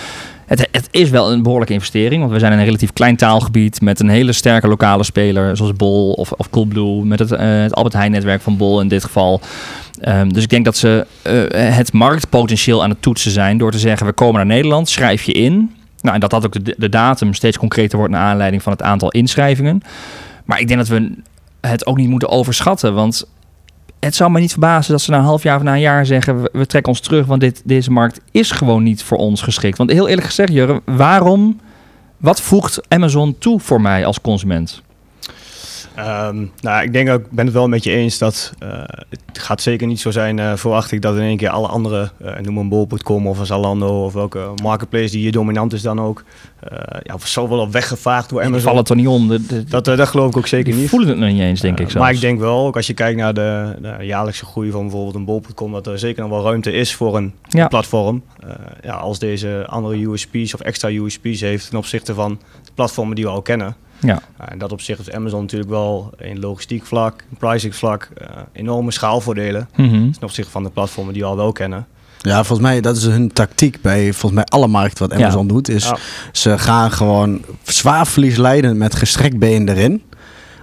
[0.46, 2.20] het, het is wel een behoorlijke investering.
[2.22, 5.74] Want we zijn in een relatief klein taalgebied met een hele sterke lokale speler, zoals
[5.74, 9.04] Bol of, of Coolblue, met het, uh, het Albert Heijn netwerk van Bol in dit
[9.04, 9.42] geval.
[10.08, 11.06] Um, dus ik denk dat ze
[11.56, 15.32] het marktpotentieel aan het toetsen zijn door te zeggen: we komen naar Nederland, schrijf je
[15.32, 15.77] in.
[16.02, 18.82] Nou, en dat dat ook de, de datum steeds concreter wordt naar aanleiding van het
[18.82, 19.82] aantal inschrijvingen.
[20.46, 21.12] Maar ik denk dat we
[21.62, 22.94] het ook niet moeten overschatten.
[22.94, 23.28] Want
[24.00, 26.06] het zou me niet verbazen dat ze na een half jaar of na een jaar
[26.06, 26.42] zeggen...
[26.42, 29.78] we, we trekken ons terug, want dit, deze markt is gewoon niet voor ons geschikt.
[29.78, 31.60] Want heel eerlijk gezegd, Jurre, waarom...
[32.18, 34.82] Wat voegt Amazon toe voor mij als consument?
[35.98, 38.70] Ehm, nou, ik denk ook, ik ben het wel met je eens dat uh,
[39.10, 42.12] het gaat zeker niet zo zijn, uh, verwacht ik, dat in één keer alle andere,
[42.22, 46.02] uh, noem een bol.com of een Zalando of welke marketplace die hier dominant is dan
[46.02, 46.24] ook,
[47.04, 48.62] ja, of zo wel op weggevaagd door Amazon.
[48.62, 49.28] Vallen toch niet om?
[49.28, 50.90] De, de, dat, dat geloof ik ook zeker niet.
[50.90, 52.00] voelen het nog niet eens, denk ik zo.
[52.00, 55.16] Maar ik denk wel, ook als je kijkt naar de, de jaarlijkse groei van bijvoorbeeld
[55.16, 57.68] een bol.com, dat er zeker nog wel ruimte is voor een ja.
[57.68, 58.24] platform.
[58.82, 63.26] ja, als deze andere USP's of extra USP's heeft ten opzichte van de platformen die
[63.26, 63.76] we al kennen.
[64.00, 64.22] Ja.
[64.42, 68.28] Uh, en dat op zich heeft Amazon natuurlijk wel in logistiek vlak, pricing vlak, uh,
[68.52, 70.12] enorme schaalvoordelen mm -hmm.
[70.12, 71.88] ten opzichte van de platformen die we al wel kennen.
[72.18, 75.54] Ja, volgens mij, dat is hun tactiek bij volgens mij alle markten wat Amazon Ja.
[75.54, 75.70] doet.
[75.70, 75.98] Is Ja.
[76.32, 80.04] ze gaan gewoon zwaar verlies leiden met gestrekt been erin.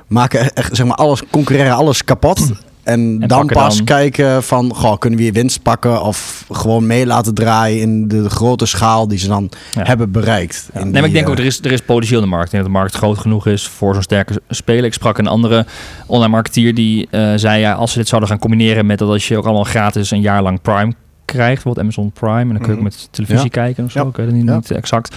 [0.07, 2.51] Maken echt, zeg maar, alles, concurreren alles kapot.
[2.85, 6.03] En, dan pas dan- kijken van, goh, kunnen we hier winst pakken?
[6.03, 9.83] Of gewoon mee laten draaien in de grote schaal die ze dan Ja.
[9.85, 10.69] hebben bereikt.
[10.75, 10.83] Ja.
[10.85, 12.45] Nee, maar ik denk ook, er is, er is potentieel in de markt.
[12.47, 14.85] Ik denk dat de markt groot genoeg is voor zo'n sterke speler.
[14.85, 15.67] Ik sprak een andere
[16.07, 17.61] online marketeer die eh, zei...
[17.61, 20.21] Ja, als ze dit zouden gaan combineren met dat als je ook allemaal gratis een
[20.21, 20.93] jaar lang Prime
[21.25, 21.55] krijgt...
[21.55, 22.83] bijvoorbeeld Amazon Prime, en dan kun je ook Mhm.
[22.85, 23.51] met televisie Ja.
[23.51, 24.09] kijken of zo.
[24.09, 25.17] Ik weet het niet, niet exact.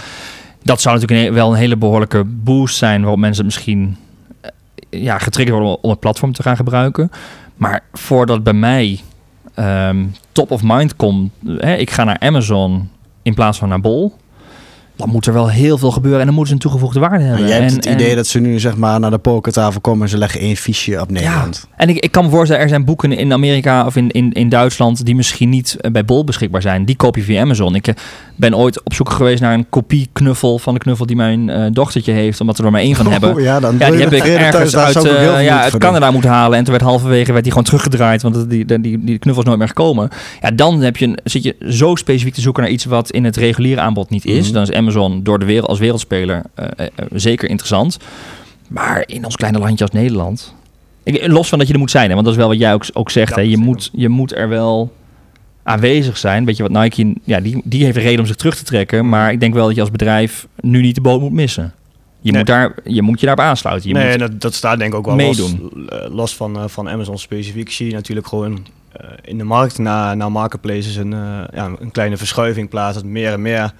[0.62, 3.00] Dat zou natuurlijk een, wel een hele behoorlijke boost zijn...
[3.00, 3.96] waarop mensen misschien
[4.40, 4.50] eh,
[5.02, 7.10] ja, getriggerd worden om het platform te gaan gebruiken.
[7.58, 9.00] Maar voordat bij mij
[9.54, 11.32] ehm, top of mind komt...
[11.46, 12.90] Hè, ik ga naar Amazon
[13.22, 14.16] in plaats van naar Bol...
[14.98, 17.46] dan moet er wel heel veel gebeuren en dan moeten ze een toegevoegde waarde hebben.
[17.46, 20.02] jij hebt En- het en- idee dat ze nu zeg maar naar de pokertafel komen
[20.02, 21.66] en ze leggen één fiche op Nederland.
[21.76, 24.48] En ik, ik kan me voorstellen, er zijn boeken in Amerika of in, in, in
[24.48, 26.84] Duitsland die misschien niet eh, bij Bol beschikbaar zijn.
[26.84, 27.74] Die koop je via Amazon.
[27.74, 27.94] Ik eh,
[28.36, 31.66] ben ooit op zoek geweest naar een kopie knuffel van de knuffel die mijn eh,
[31.72, 33.34] dochtertje heeft, omdat we er maar één van hebben.
[33.34, 34.74] Oh, ja, dan Ja, die heb ik thuis, ergens
[35.06, 35.80] uit, ja, doen.
[35.80, 36.58] Canada moeten halen.
[36.58, 39.46] En toen werd halverwege werd die gewoon teruggedraaid, want die, die, die, die knuffel is
[39.48, 40.08] nooit meer gekomen.
[40.40, 43.24] Ja, dan heb je een, zit je zo specifiek te zoeken naar iets wat in
[43.24, 44.44] het reguliere aanbod niet is.
[44.44, 44.52] Mhm.
[44.52, 44.86] Dan is Amazon
[45.22, 47.98] door de wereld, als wereldspeler eh, eh, eh, zeker interessant.
[48.68, 50.54] Maar in ons kleine landje als Nederland...
[51.02, 52.72] Ik, los van dat je er moet zijn, hè, want dat is wel wat jij
[52.72, 53.34] ook, ook zegt.
[53.34, 54.92] Hè, je, moet, je moet er wel
[55.62, 56.44] aanwezig zijn.
[56.44, 57.14] Weet je wat Nike...
[57.24, 59.08] Ja, die, die heeft een reden om zich terug te trekken.
[59.08, 61.74] Maar ik denk wel dat je als bedrijf nu niet de boot moet missen.
[62.20, 62.40] Je, Nee.
[62.40, 63.88] moet, daar, je moet je daarop aansluiten.
[63.88, 65.70] Je nee, moet, dat, dat staat denk ik ook wel meedoen.
[65.72, 67.70] los, los van, van Amazon specifiek.
[67.70, 68.66] Zie je natuurlijk gewoon
[69.22, 71.10] in de markt naar, naar marketplaces een,
[71.54, 72.94] ja, een kleine verschuiving plaats.
[72.94, 73.72] Dat meer en meer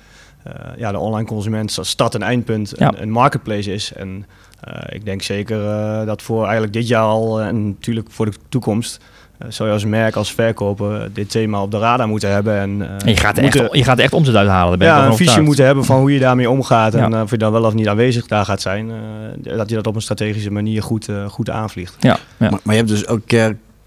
[0.77, 2.89] ja, de online consument als start- en eindpunt Ja.
[2.89, 3.93] een, een marketplace is.
[3.93, 4.27] En
[4.61, 8.27] eh, ik denk zeker eh, dat voor eigenlijk dit jaar al eh, en natuurlijk voor
[8.27, 9.01] de toekomst...
[9.39, 12.59] eh, zou je als merk, als verkoper dit thema op de radar moeten hebben.
[12.59, 14.69] En, eh, en je, gaat er moeten- echt, je gaat er echt omzet uithalen.
[14.69, 16.95] Daar ben ik ja, een van visie moeten hebben van hoe je daarmee omgaat.
[16.95, 17.17] En Ja.
[17.17, 18.91] eh, of je dan wel of niet aanwezig daar gaat zijn.
[18.91, 21.97] eh, dat je dat op een strategische manier goed, eh, goed aanvliegt.
[22.01, 22.51] Ja, ja.
[22.51, 23.31] Maar, maar je hebt dus ook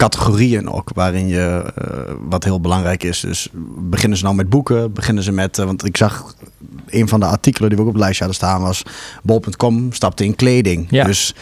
[0.01, 3.19] categorieën ook waarin je, eh, wat heel belangrijk is.
[3.19, 4.93] Dus beginnen ze nou met boeken?
[4.93, 6.35] Beginnen ze met, eh, want ik zag
[6.89, 8.83] een van de artikelen die we ook op het lijstje hadden staan was
[9.23, 10.87] bol.com stapte in kleding.
[10.89, 11.03] Ja.
[11.05, 11.35] Dus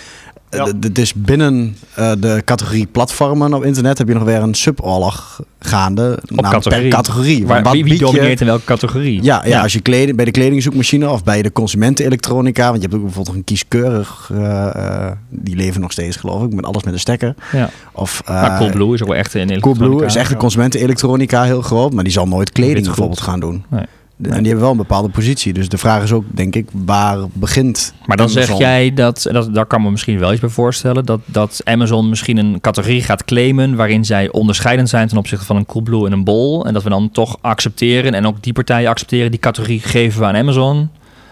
[0.52, 0.64] Ja.
[0.66, 4.54] d- d- dus binnen eh, de categorie platformen op internet heb je nog weer een
[4.54, 6.20] suboorlog gaande.
[6.26, 6.82] namelijk categorie.
[6.88, 7.48] Per categorie.
[7.48, 9.24] Waar, Wat wie, domineert in welke categorie?
[9.24, 12.64] ja, ja, als je kleding, bij de kledingzoekmachine of bij de consumentenelektronica.
[12.70, 14.30] Want je hebt ook bijvoorbeeld een kieskeurig.
[14.34, 16.54] eh, eh, die leven nog steeds, geloof ik.
[16.54, 17.36] Met alles met een stekker.
[17.52, 17.70] ja.
[17.94, 20.06] Of, Maar eh, Coolblue is ook wel echt in Coolblue elektronica.
[20.06, 21.94] is echt de consumentenelektronica heel groot.
[21.94, 23.66] Maar die zal nooit kleding bijvoorbeeld gaan doen.
[23.70, 23.86] Nee.
[24.22, 25.54] En die hebben wel een bepaalde positie.
[25.54, 29.34] Dus de vraag is ook, denk ik, waar begint Maar dan zeg jij dat, en
[29.34, 33.02] dat, daar kan me misschien wel iets bij voorstellen, dat, dat Amazon misschien een categorie
[33.02, 36.66] gaat claimen waarin zij onderscheidend zijn ten opzichte van een Coolblue en een Bol.
[36.66, 40.26] En dat we dan toch accepteren en ook die partijen accepteren, die categorie geven we
[40.26, 40.90] aan Amazon.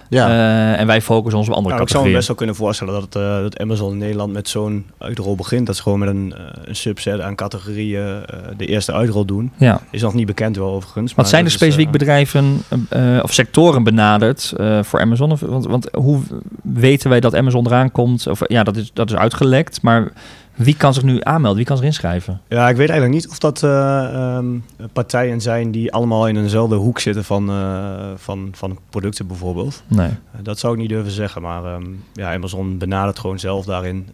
[0.09, 0.27] Ja.
[0.29, 2.13] Eh, en wij focussen ons op andere Nou, ik zou me categorieën.
[2.15, 5.65] best wel kunnen voorstellen dat, eh, dat Amazon in Nederland met zo'n uitrol begint.
[5.65, 9.51] Dat ze gewoon met een, eh, een subset aan categorieën eh, de eerste uitrol doen.
[9.57, 9.81] Ja.
[9.91, 11.07] Is nog niet bekend wel overigens.
[11.07, 15.31] Wat maar zijn er specifiek bedrijven eh, of sectoren benaderd eh, voor Amazon?
[15.31, 16.19] Of, want, want hoe
[16.61, 18.27] weten wij dat Amazon eraan komt?
[18.27, 20.11] Of, ja, dat is, dat is uitgelekt, maar
[20.57, 21.57] wie kan zich nu aanmelden?
[21.57, 22.41] Wie kan zich inschrijven?
[22.47, 24.45] Ja, ik weet eigenlijk niet of dat eh, ehm,
[24.93, 29.83] partijen zijn die allemaal in eenzelfde hoek zitten van, eh, van, van producten bijvoorbeeld.
[29.87, 30.07] Nee.
[30.07, 34.07] Eh, dat zou ik niet durven zeggen, maar ehm, ja, Amazon benadert gewoon zelf daarin.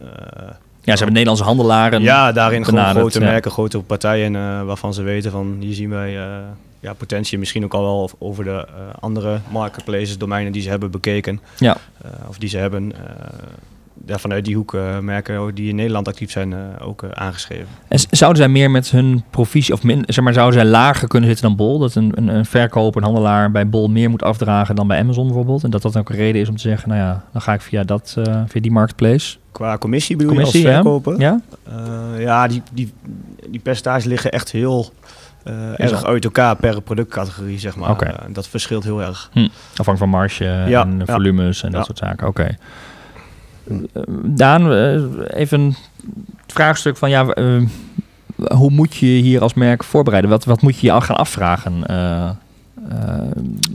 [0.85, 2.01] Ja, ze hebben Nederlandse handelaren.
[2.01, 3.25] ja, daarin gewoon grote ja.
[3.25, 6.11] merken, grote partijen waarvan ze weten van hier zien wij
[6.79, 8.65] ja, potentie misschien ook al wel over de
[8.99, 11.39] andere marketplaces, domeinen die ze hebben bekeken.
[11.57, 11.77] Ja.
[12.27, 12.93] of die ze hebben.
[14.01, 17.09] Eh, ja, vanuit die hoek uh, merken die in Nederland actief zijn uh, ook uh,
[17.11, 17.67] aangeschreven.
[17.87, 21.29] En zouden zij meer met hun provisie, of min, zeg maar, zouden zij lager kunnen
[21.29, 21.79] zitten dan Bol?
[21.79, 25.25] Dat een, een, een verkoper, een handelaar bij Bol meer moet afdragen dan bij Amazon
[25.25, 25.63] bijvoorbeeld?
[25.63, 27.61] En dat dat ook een reden is om te zeggen, nou ja, dan ga ik
[27.61, 29.37] via, dat, via die marketplace.
[29.51, 31.19] Qua commissie bedoel commissie, je als verkoper?
[31.19, 32.17] Ja, ja?
[32.17, 32.93] ja die, die,
[33.49, 34.91] die percentages liggen echt heel
[35.47, 37.89] uh, erg uit elkaar per productcategorie, zeg maar.
[37.89, 38.09] Okay.
[38.09, 39.29] Uh, dat verschilt heel erg.
[39.31, 39.47] Hm.
[39.69, 42.27] Afhankelijk van marge ja, en volumes en dat soort zaken.
[42.27, 42.41] Oké.
[42.41, 42.57] Okay.
[44.23, 45.75] Daan, uh, even een
[46.47, 47.25] vraagstuk van ja,
[48.55, 50.29] hoe moet je hier als merk voorbereiden?
[50.31, 51.93] Wat, wat moet je je al gaan afvragen?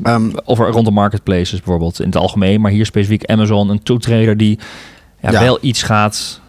[0.04, 4.36] Um, over rond de marketplaces bijvoorbeeld in het algemeen, maar hier specifiek Amazon, een toetreder
[4.36, 4.58] die
[5.20, 6.40] ja, wel iets gaat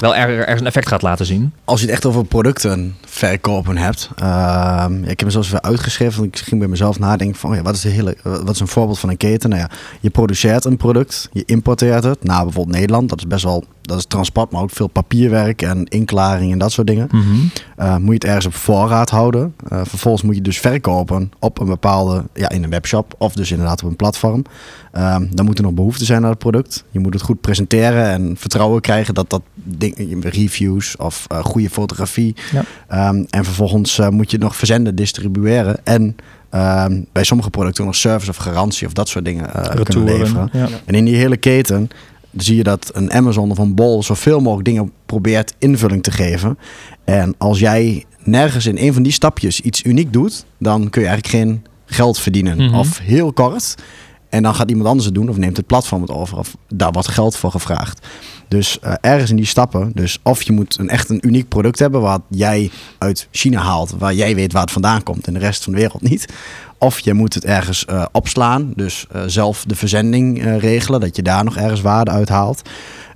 [0.00, 1.52] wel er, ergens een effect gaat laten zien.
[1.64, 4.10] Als je het echt over producten verkopen hebt.
[4.22, 6.24] Uh, ik heb me zelfs uitgeschreven.
[6.24, 8.68] Ik ging bij mezelf nadenken van oh ja, wat is de hele, wat is een
[8.68, 9.50] voorbeeld van een keten?
[9.50, 13.08] Nou ja, je produceert een product, je importeert het naar bijvoorbeeld Nederland.
[13.08, 16.72] Dat is best wel dat is transport, maar ook veel papierwerk en inklaring en dat
[16.72, 17.08] soort dingen.
[17.10, 19.54] Mm moet je het ergens op voorraad houden.
[19.72, 23.50] Uh, vervolgens moet je dus verkopen op een bepaalde, ja, in een webshop of dus
[23.50, 24.44] inderdaad op een platform.
[24.94, 26.84] Uh, dan moet er nog behoefte zijn aan het product.
[26.90, 31.70] Je moet het goed presenteren en vertrouwen krijgen dat dat ding, reviews of uh, goede
[31.70, 32.36] fotografie.
[32.52, 33.08] Ja.
[33.08, 36.16] Um, en vervolgens moet je het nog verzenden, distribueren en
[36.50, 39.50] ehm, bij sommige producten nog service of garantie of dat soort dingen
[39.82, 40.48] kunnen leveren.
[40.52, 40.68] Ja.
[40.84, 41.90] En in die hele keten
[42.36, 46.58] zie je dat een Amazon of een Bol zoveel mogelijk dingen probeert invulling te geven.
[47.04, 51.08] En als jij nergens in een van die stapjes iets uniek doet, dan kun je
[51.08, 52.56] eigenlijk geen geld verdienen.
[52.56, 52.74] Mhm.
[52.74, 53.74] Of heel kort.
[54.28, 56.38] En dan gaat iemand anders het doen of neemt het platform het over.
[56.38, 58.06] Of daar wordt geld voor gevraagd.
[58.48, 59.90] Dus uh, ergens in die stappen.
[59.94, 63.94] Dus of je moet een echt een uniek product hebben wat jij uit China haalt.
[63.98, 66.32] Waar jij weet waar het vandaan komt en de rest van de wereld niet.
[66.78, 68.72] Of je moet het ergens uh, opslaan.
[68.76, 71.00] Dus uh, zelf de verzending regelen.
[71.00, 72.62] Dat je daar nog ergens waarde uit haalt.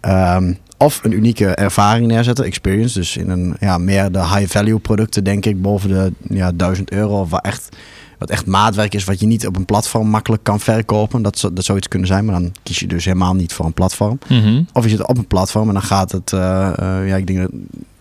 [0.02, 2.98] Um, of een unieke ervaring neerzetten, experience.
[2.98, 6.92] Dus in een ja, meer de high value producten, denk ik, boven de ja, 1000
[6.92, 7.20] euro.
[7.20, 7.68] Of wat echt
[8.18, 11.22] wat echt maatwerk is, wat je niet op een platform makkelijk kan verkopen.
[11.22, 13.72] Dat, dat zou iets kunnen zijn, maar dan kies je dus helemaal niet voor een
[13.72, 14.18] platform.
[14.28, 14.62] Mhm.
[14.72, 16.40] Of je zit op een platform en dan gaat het, uh,
[16.80, 17.50] uh, ja, ik denk dat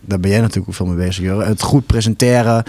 [0.08, 1.24] daar ben jij natuurlijk ook veel mee bezig.
[1.24, 1.46] Joh.
[1.46, 2.64] Het goed presenteren,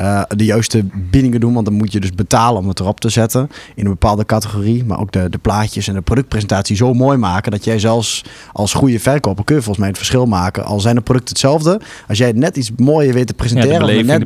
[0.00, 3.08] uh, de juiste biedingen doen, want dan moet je dus betalen om het erop te
[3.08, 4.84] zetten in een bepaalde categorie.
[4.84, 8.72] Maar ook de, de plaatjes en de productpresentatie zo mooi maken dat jij zelfs als
[8.72, 10.64] goede verkoper kun je volgens mij het verschil maken.
[10.64, 14.02] Al zijn de producten hetzelfde, als jij het net iets mooier weet te presenteren, ja,
[14.02, 14.18] net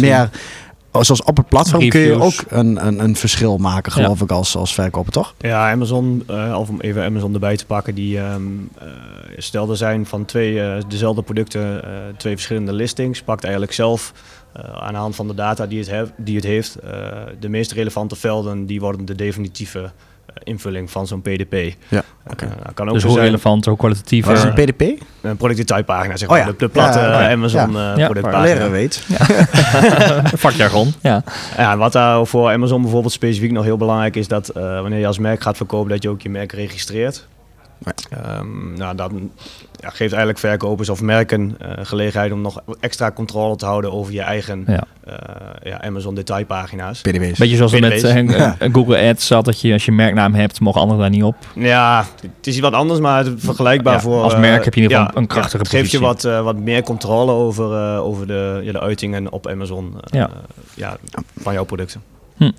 [0.00, 0.65] meer Oh,
[1.04, 4.56] zoals op het platform kun je ook een, een, een verschil maken, geloof ik, als,
[4.56, 5.34] als verkoper, toch?
[5.38, 8.88] Ja, Amazon, uh, of om even Amazon erbij te pakken, die um, uh,
[9.36, 11.84] stelde zijn van twee uh, dezelfde producten,
[12.16, 14.12] twee verschillende listings, pakt eigenlijk zelf
[14.74, 16.78] aan de hand van de data die het, he die het heeft,
[17.40, 19.90] de meest relevante velden, die worden de definitieve
[20.42, 21.74] invulling van zo'n PDP.
[21.88, 22.48] Ja, okay.
[22.48, 24.26] uh, kan ook dus hoe zijn, relevant, hoe kwalitatief.
[24.26, 25.02] Wat is een PDP?
[25.20, 26.40] Een product-type-pagina, zeg maar.
[26.40, 26.52] Oh, ja.
[26.58, 28.04] de, platte ja, Amazon ja.
[28.04, 28.42] Productpagina.
[28.42, 29.06] Leren weet.
[30.44, 31.22] Vakjargon, ja.
[31.56, 31.76] ja.
[31.76, 35.18] Wat daar voor Amazon bijvoorbeeld specifiek nog heel belangrijk is, dat uh, wanneer je als
[35.18, 37.26] merk gaat verkopen, dat je ook je merk registreert.
[38.40, 39.12] Um, nou, dat
[39.86, 44.12] ja, geeft eigenlijk verkopers of merken uh, gelegenheid om nog extra controle te houden over
[44.12, 44.86] je eigen ja.
[45.08, 45.14] Uh,
[45.62, 47.02] ja, Amazon detailpagina's.
[47.02, 48.02] Beetje zoals PDW's.
[48.02, 51.22] met uh, Google Ads zat, dat je als je merknaam hebt, mogen anderen daar niet
[51.22, 51.36] op.
[51.54, 54.22] Ja, het is iets wat anders, maar het vergelijkbaar voor...
[54.22, 56.82] Als merk heb je in ieder geval een krachtige het geeft je wat, wat meer
[56.82, 60.30] controle over, over de, ja, de uitingen op Amazon ja.
[61.36, 62.02] van jouw producten.
[62.36, 62.50] Hm.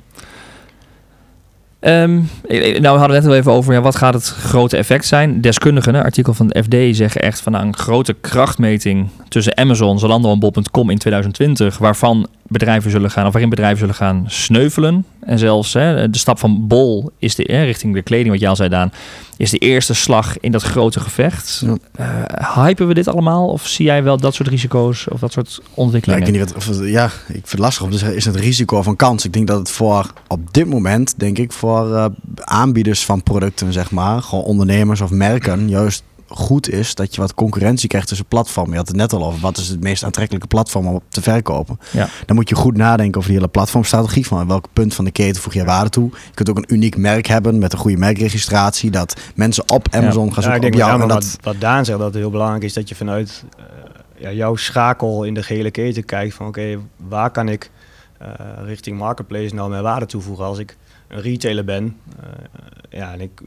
[1.82, 5.06] Um, nou, we hadden het net al even over ja, wat gaat het grote effect
[5.06, 5.42] zijn.
[5.42, 10.32] Deskundigen, artikel van de FD, zeggen echt van nou, een grote krachtmeting tussen Amazon, Zalando
[10.32, 15.06] en Bol.com in 2020, waarvan bedrijven zullen gaan, of waarin bedrijven zullen gaan sneuvelen.
[15.20, 18.50] En zelfs hè, de stap van Bol is de, hè, richting de kleding, wat jij
[18.50, 18.92] al zei, Daan,
[19.38, 21.64] is de eerste slag in dat grote gevecht.
[21.66, 21.78] Ja.
[22.00, 23.48] Uh, hypen we dit allemaal?
[23.48, 26.34] Of zie jij wel dat soort risico's of dat soort ontwikkelingen?
[26.34, 28.78] Ja, ik, niet of, ja, ik vind het lastig om te zeggen, is het risico
[28.78, 29.26] of een kans?
[29.26, 32.06] Ik denk dat het voor, op dit moment, denk ik, voor uh,
[32.36, 37.34] aanbieders van producten, zeg maar, gewoon ondernemers of merken, juist goed is dat je wat
[37.34, 38.72] concurrentie krijgt tussen platformen.
[38.72, 41.22] Je had het net al over, wat is het meest aantrekkelijke platform om op te
[41.22, 41.80] verkopen?
[41.92, 42.10] Ja.
[42.26, 44.28] Dan moet je goed nadenken over die hele platformstrategie.
[44.28, 46.10] Van welk punt van de keten voeg je waarde toe?
[46.10, 48.92] Je kunt ook een uniek merk hebben met een goede merkregistratie.
[48.92, 51.02] Dat mensen op Amazon gaan zoeken ja, ik denk op jou.
[51.02, 51.24] en dat...
[51.24, 53.64] wat, wat Daan zegt, dat het heel belangrijk is dat je vanuit uh,
[54.18, 57.72] ja, jouw schakel in de gehele keten kijkt van oké, waar kan ik
[58.22, 58.28] uh,
[58.66, 61.98] richting marketplace nou mijn waarde toevoegen als ik een retailer ben.
[62.20, 62.30] Uh,
[62.90, 63.42] ja, en ik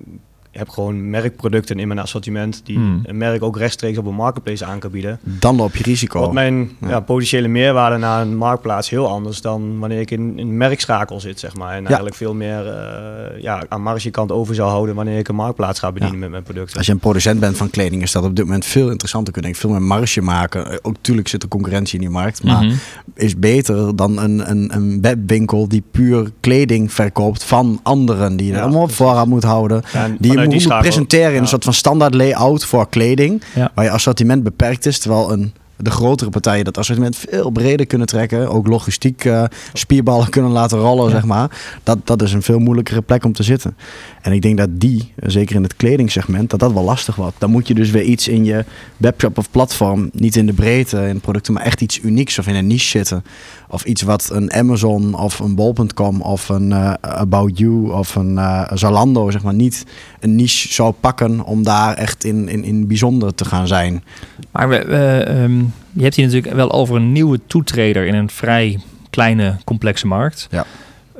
[0.51, 3.01] heb gewoon merkproducten in mijn assortiment die Hmm.
[3.03, 5.19] een merk ook rechtstreeks op een marketplace aan kan bieden.
[5.23, 6.21] Dan loop je risico.
[6.21, 6.89] Wat mijn Ja.
[6.89, 7.01] ja.
[7.01, 11.57] potentiële meerwaarde naar een marktplaats heel anders dan wanneer ik in een merkschakel zit, zeg
[11.57, 11.75] maar.
[11.75, 15.79] En eigenlijk veel meer eh, ja, aan margekant over zou houden wanneer ik een marktplaats
[15.79, 16.21] ga bedienen Ja.
[16.21, 16.77] met mijn producten.
[16.77, 19.33] Als je een producent bent van kleding, is dat op dit moment veel interessanter.
[19.33, 20.71] Kun je veel meer marge maken.
[20.71, 22.43] Eh, Ook natuurlijk zit er concurrentie in die markt.
[22.45, 22.75] Maar Mhm.
[23.15, 28.37] is beter dan een, een, een webwinkel die puur kleding verkoopt van anderen.
[28.37, 29.83] Die je Ja, allemaal op voorraad moet houden.
[29.93, 32.88] Ja, en Die je vanuit moet, schakel- presenteren in een soort van standaard layout voor
[32.88, 33.42] kleding.
[33.74, 34.98] Waar je assortiment beperkt is.
[34.98, 38.51] Terwijl een, de grotere partijen dat assortiment veel breder kunnen trekken.
[38.51, 41.11] Ook logistiek eh, spierballen kunnen laten rollen, Ja.
[41.11, 41.51] zeg maar.
[41.83, 43.77] Dat, dat is een veel moeilijkere plek om te zitten.
[44.23, 47.37] En ik denk dat die, zeker in het kledingsegment, dat dat wel lastig wordt.
[47.38, 48.64] Dan moet je dus weer iets in je
[48.97, 52.55] webshop of platform, niet in de breedte in producten, maar echt iets unieks of in
[52.55, 53.25] een niche zitten.
[53.69, 58.38] Of iets wat een Amazon of een Bol.com of een eh, About You of een
[58.38, 59.85] eh, Zalando, zeg maar, niet
[60.21, 64.05] een niche zou pakken om daar echt in, in, in bijzonder te gaan zijn.
[64.53, 65.61] Maar we, we, ehm,
[65.92, 68.79] je hebt hier natuurlijk wel over een nieuwe toetreder in een vrij
[69.11, 70.46] kleine, complexe markt.
[70.50, 70.66] Ja.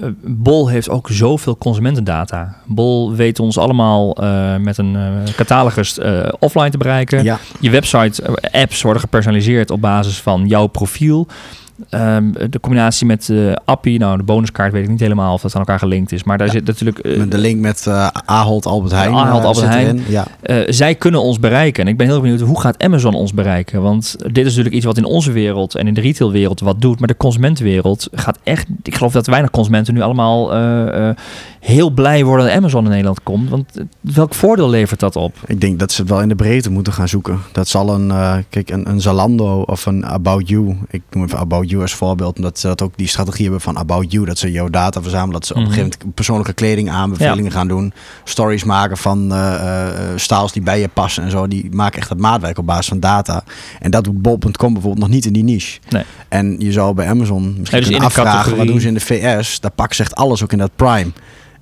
[0.00, 2.56] Eh, Bol heeft ook zoveel consumentendata.
[2.66, 5.98] Bol weet ons allemaal eh, met een eh, catalogus
[6.38, 7.24] offline te bereiken.
[7.24, 11.26] Ja, Je website, apps worden gepersonaliseerd op basis van jouw profiel.
[11.88, 15.55] Ehm, de combinatie met de appie, nou de bonuskaart weet ik niet helemaal of dat
[15.55, 16.25] aan elkaar gelinkt is.
[16.25, 16.53] Maar daar Ja.
[16.53, 16.99] zit natuurlijk...
[16.99, 19.12] eh, de link met eh Ahold Albert Heijn.
[19.14, 20.01] Ahold Albert Heijn.
[20.09, 20.27] Ja.
[20.69, 21.83] zij kunnen ons bereiken.
[21.85, 23.83] En ik ben heel benieuwd, hoe gaat Amazon ons bereiken?
[23.83, 26.99] Want dit is natuurlijk iets wat in onze wereld en in de retailwereld wat doet.
[26.99, 28.66] Maar de consumentenwereld gaat echt...
[28.83, 30.53] Ik geloof dat weinig consumenten nu allemaal
[31.61, 33.49] heel blij worden dat Amazon in Nederland komt.
[33.51, 33.64] Want
[34.01, 35.35] welk voordeel levert dat op?
[35.47, 37.38] Ik denk dat ze het wel in de breedte moeten gaan zoeken.
[37.53, 38.12] Dat zal een,
[38.49, 40.77] kijk, een, een Zalando of een About You.
[40.90, 42.37] Ik noem even About You als voorbeeld.
[42.37, 44.24] Omdat ze dat ook die strategie hebben van About You.
[44.24, 45.33] Dat ze jouw data verzamelen.
[45.33, 45.72] Dat ze op een Mhm.
[45.74, 47.92] gegeven moment persoonlijke kleding aanbevelingen gaan doen.
[48.24, 49.59] Stories maken van eh
[49.90, 51.48] eh, styles die bij je passen en zo.
[51.48, 53.44] Die maken echt het maatwerk op basis van data.
[53.80, 55.78] En dat doet Bol.com bijvoorbeeld nog niet in die niche.
[55.88, 56.04] Nee.
[56.28, 58.33] En je zou bij Amazon misschien dus kunnen een afvragen.
[58.33, 59.61] categorie- Wat doen ze in de VS?
[59.61, 61.11] Daar pakken ze echt alles ook in dat Prime.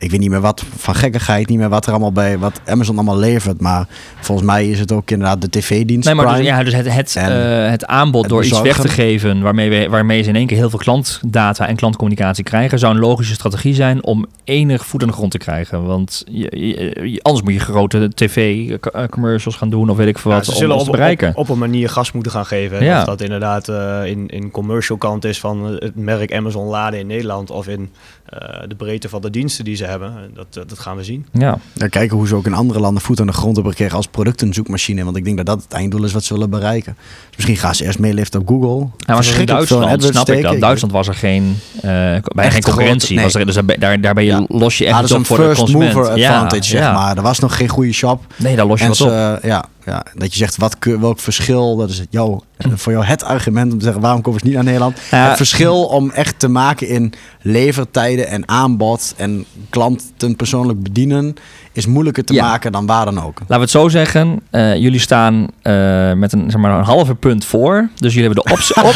[0.00, 2.94] Ik weet niet meer wat van gekkigheid, niet meer wat er allemaal bij, wat Amazon
[2.94, 3.60] allemaal levert.
[3.60, 3.86] Maar
[4.20, 6.06] volgens mij is het ook inderdaad de tv-dienst.
[6.06, 8.88] Nee, maar dus, ja, dus het, het, eh, het aanbod het door iets weg te
[8.88, 12.94] geven waarmee, we, waarmee ze in één keer heel veel klantdata en klantcommunicatie krijgen, zou
[12.94, 15.84] een logische strategie zijn om enig voet aan de grond te krijgen.
[15.86, 20.30] Want je, je- je- anders moet je grote tv-commercials gaan doen of weet ik veel
[20.30, 21.28] Ja, wat ze om zullen ons op, te bereiken.
[21.28, 22.84] Op, op een manier gas moeten gaan geven.
[22.84, 22.98] Ja.
[22.98, 27.06] Of dat inderdaad eh, in, in commercial kant is van het merk Amazon laden in
[27.06, 27.90] Nederland of in
[28.28, 30.12] eh, de breedte van de diensten die ze hebben.
[30.34, 31.26] Dat, eh, dat gaan we zien.
[31.32, 31.58] ja.
[31.74, 34.06] Dan kijken hoe ze ook in andere landen voet aan de grond hebben gekregen als
[34.06, 35.04] productenzoekmachine.
[35.04, 36.96] Want ik denk dat dat het einddoel is wat ze willen bereiken.
[37.26, 38.86] Dus misschien gaan ze eerst meeliften op Google.
[38.96, 40.60] Ja, maar in Duitsland snap ik dat.
[40.60, 43.06] Duitsland was er geen, eh, bij geen concurrentie.
[43.18, 44.44] grote- was er, dus daar, daar, ben je, Ja.
[44.48, 45.94] los je echt dat is op een voor de first consument.
[45.94, 46.92] mover Ja, advantage, zeg ja.
[46.92, 47.16] maar.
[47.16, 48.24] Er was nog geen goede shop.
[48.36, 49.00] Nee, daar los je En wat
[49.36, 49.42] op.
[49.44, 53.72] ja, ja, dat je zegt, wat, welk verschil, dat is jou, voor jou het argument
[53.72, 54.98] om te zeggen, waarom komen ze niet naar Nederland?
[55.10, 55.28] Ja.
[55.28, 61.34] Het verschil om echt te maken in levertijden en aanbod en klanten persoonlijk bedienen,
[61.72, 62.44] is moeilijker te Ja.
[62.44, 63.38] maken dan waar dan ook.
[63.40, 64.40] Laten we het zo zeggen.
[64.50, 67.88] eh, jullie staan eh, met een, zeg maar, een halve punt voor.
[67.94, 68.94] Dus jullie hebben de optie op,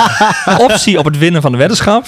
[0.71, 2.07] optie op het winnen van de weddenschap.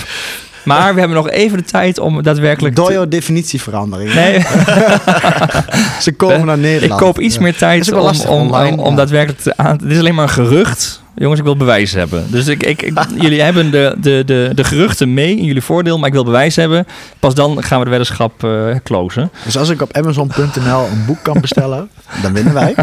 [0.65, 2.77] Maar we hebben nog even de tijd om daadwerkelijk...
[2.77, 4.15] Door te- jouw definitieverandering.
[4.15, 4.41] Nee,
[6.01, 7.01] Ze komen naar ik Nederland.
[7.01, 9.77] koop iets meer tijd om, om, online, om, om daadwerkelijk te aan...
[9.77, 11.03] Dit is alleen maar een gerucht.
[11.17, 12.25] Jongens, ik wil bewijs hebben.
[12.31, 15.99] Dus ik, ik, ik- jullie hebben de, de, de, de geruchten mee in jullie voordeel,
[15.99, 16.87] maar ik wil bewijs hebben.
[17.19, 19.31] Pas dan gaan we de weddenschap eh closen.
[19.45, 21.89] Dus als ik op Amazon.nl een boek kan bestellen,
[22.23, 22.75] dan winnen wij.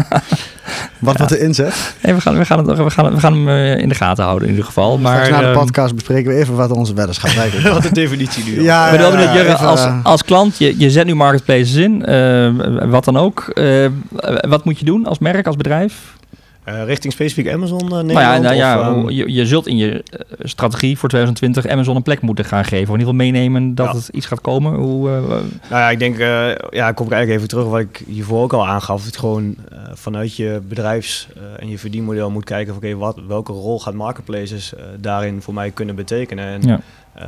[0.98, 1.94] Wat wordt de inzet?
[2.02, 4.24] Nee, we, gaan, we, gaan het, we, gaan, we gaan hem eh, in de gaten
[4.24, 4.98] houden in ieder geval.
[4.98, 8.44] Maar, na de ehm, podcast bespreken we even wat onze weddenschap eigenlijk Wat de definitie
[8.44, 8.62] nu.
[8.62, 11.98] Ja, ja, ja, Jurre, even, als, eh, als klant, je, je zet nu marketplaces in,
[12.90, 13.48] wat dan ook.
[13.48, 13.86] Eh,
[14.48, 15.94] wat moet je doen als merk, als bedrijf?
[16.64, 18.42] Eh, richting specifiek Amazon eh, Nou ja, Nederland?
[18.42, 22.02] nou ja of, ehm, je, je zult in je eh, strategie voor 2020 Amazon een
[22.02, 22.88] plek moeten gaan geven.
[22.88, 23.94] Of in ieder geval meenemen dat Ja.
[23.94, 24.74] het iets gaat komen.
[24.74, 26.18] Hoe, Nou ja, ik denk,
[26.70, 29.04] ja, ik kom ik eigenlijk even terug wat ik hiervoor ook al aangaf.
[29.04, 29.54] Het gewoon
[29.94, 34.72] vanuit je bedrijfs- en je verdienmodel moet kijken van oké, wat welke rol gaat marketplaces
[35.00, 36.44] daarin voor mij kunnen betekenen.
[36.44, 36.80] En Ja.
[37.14, 37.24] Eh,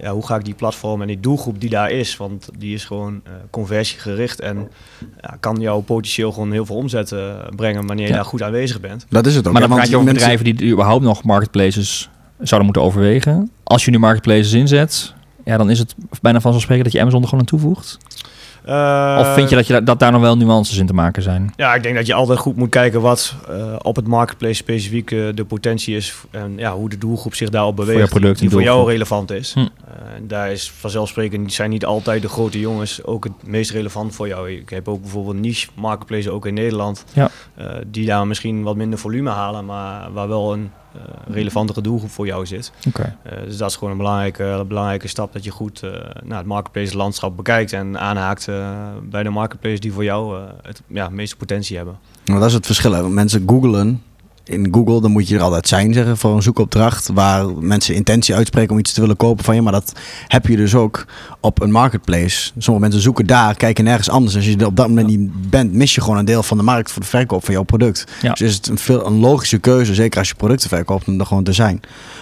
[0.00, 2.84] ja, hoe ga ik die platform en die doelgroep die daar is, want die is
[2.84, 4.68] gewoon eh, conversiegericht en
[5.20, 8.16] ja, kan jou potentieel gewoon heel veel omzet eh, brengen wanneer je Ja.
[8.16, 9.06] daar goed aanwezig bent.
[9.08, 9.52] Dat is het ook.
[9.52, 13.50] maar dan praat je over mensen- bedrijven die überhaupt nog marketplaces zouden moeten overwegen.
[13.64, 17.28] Als je nu marketplaces inzet, ja, dan is het bijna vanzelfsprekend dat je Amazon er
[17.28, 17.98] gewoon aan toevoegt.
[18.66, 21.52] Eh, of vind je dat, je dat daar nog wel nuances in te maken zijn?
[21.56, 25.10] Ja, ik denk dat je altijd goed moet kijken wat eh, op het marketplace specifiek
[25.10, 28.10] eh, de potentie is en ja, hoe de doelgroep zich daarop beweegt.
[28.10, 29.52] product die voor jou relevant is.
[29.54, 29.66] Hm.
[30.22, 34.50] Daar is vanzelfsprekend zijn niet altijd de grote jongens ook het meest relevant voor jou.
[34.50, 37.30] Ik heb ook bijvoorbeeld niche marketplaces ook in Nederland, Ja.
[37.54, 41.00] eh, die daar misschien wat minder volume halen, maar waar wel een eh,
[41.34, 42.72] relevantere doelgroep voor jou zit.
[42.88, 43.16] Oké.
[43.22, 45.90] Eh, dus dat is gewoon een belangrijke, belangrijke stap dat je goed eh
[46.22, 48.46] nou, het marketplace landschap bekijkt en aanhaakt
[49.02, 51.98] bij de marketplace die voor jou eh, het ja, meeste potentie hebben.
[52.24, 52.92] Nou, dat is het verschil.
[52.92, 53.02] hè.
[53.02, 54.02] Want Mensen googlen
[54.48, 58.34] in Google, dan moet je er altijd zijn zeggen voor een zoekopdracht waar mensen intentie
[58.34, 59.62] uitspreken om iets te willen kopen van je.
[59.62, 59.92] Maar dat
[60.28, 61.06] heb je dus ook
[61.40, 62.50] op een marketplace.
[62.58, 64.36] Sommige mensen zoeken daar, kijken nergens anders.
[64.36, 66.62] Als je er op dat moment niet bent, mis je gewoon een deel van de
[66.62, 68.04] markt voor de verkoop van jouw product.
[68.22, 68.32] Ja.
[68.32, 71.26] Dus is het een, veel, een logische keuze, zeker als je producten verkoopt, om er
[71.26, 71.80] gewoon te zijn.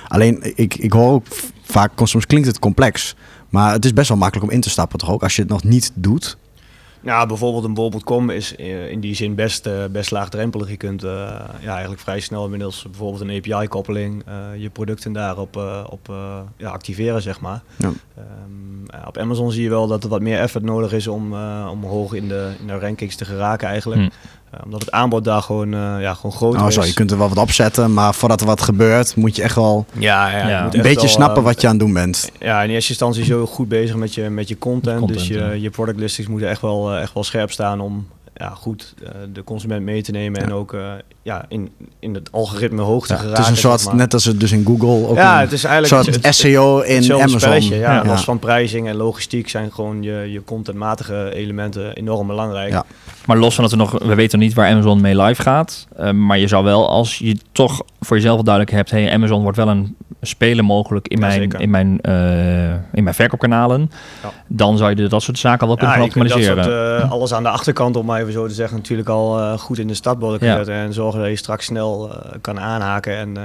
[0.09, 1.27] Alleen, ik, ik hoor ook
[1.65, 3.15] vaak, soms klinkt het complex.
[3.49, 5.51] Maar het is best wel makkelijk om in te stappen toch ook, als je het
[5.51, 6.37] nog niet doet.
[7.05, 10.69] Nou, bijvoorbeeld een bol.com is eh, in die zin best, eh, best laagdrempelig.
[10.69, 11.11] Je kunt eh,
[11.61, 14.25] ja, eigenlijk vrij snel inmiddels bijvoorbeeld een API-koppeling
[14.57, 15.57] je producten daarop
[15.91, 16.13] op,
[16.57, 17.63] ja, activeren, zeg maar.
[17.77, 17.93] Ja.
[18.17, 18.74] Ehm, ja,
[19.17, 21.85] op Amazon zie je wel dat er wat meer effort nodig is om, eh, om
[21.85, 24.01] hoog in de, in de rankings te geraken eigenlijk.
[24.01, 24.09] Hm.
[24.51, 26.75] Eh, omdat het aanbod daar gewoon, eh, ja, gewoon groter Nou, is.
[26.75, 29.55] zo, je kunt er wel wat opzetten, maar voordat er wat gebeurt, moet je echt
[29.55, 30.63] wel Ja, ja, je Ja.
[30.63, 32.31] moet een echt beetje wel, snappen wat je aan het doen bent.
[32.39, 34.99] Ja, in eerste instantie zo goed bezig met je, met je content.
[34.99, 35.51] Content, dus je, ja.
[35.51, 39.45] je product listings moeten echt wel, echt wel scherp staan om ja, goed eh, de
[39.45, 40.41] consument mee te nemen.
[40.43, 40.93] En ook eh,
[41.23, 43.43] ja, in, in het algoritme hoog te Ja, geraken.
[43.43, 43.97] Het is een soort, zeg maar.
[43.97, 46.81] net als het dus in Google ook ja, een het is eigenlijk soort het- SEO
[46.81, 47.41] in Amazon.
[47.41, 48.05] spelletje, Ja.
[48.07, 52.81] Los van prijzing en logistiek zijn gewoon je, je contentmatige elementen enorm belangrijk.
[53.27, 55.87] Maar los van dat we nog, we weten nog niet waar Amazon mee live gaat.
[55.97, 59.57] eh, maar je zou wel, als je toch voor jezelf duidelijk hebt, hey, Amazon wordt
[59.57, 61.61] wel een speler mogelijk in Ja, mijn, zeker.
[61.61, 63.91] in mijn, eh, in mijn verkoopkanalen.
[64.23, 64.31] Ja.
[64.49, 66.65] Dan zou je dat soort zaken wel kunnen Ja, dat optimaliseren.
[66.65, 69.59] soort, eh, alles aan de achterkant, om maar even zo te zeggen, natuurlijk al eh,
[69.59, 70.57] goed in de Ja.
[70.57, 70.75] zetten.
[70.75, 72.11] En zorgen dat je straks snel
[72.41, 73.37] kan aanhaken en,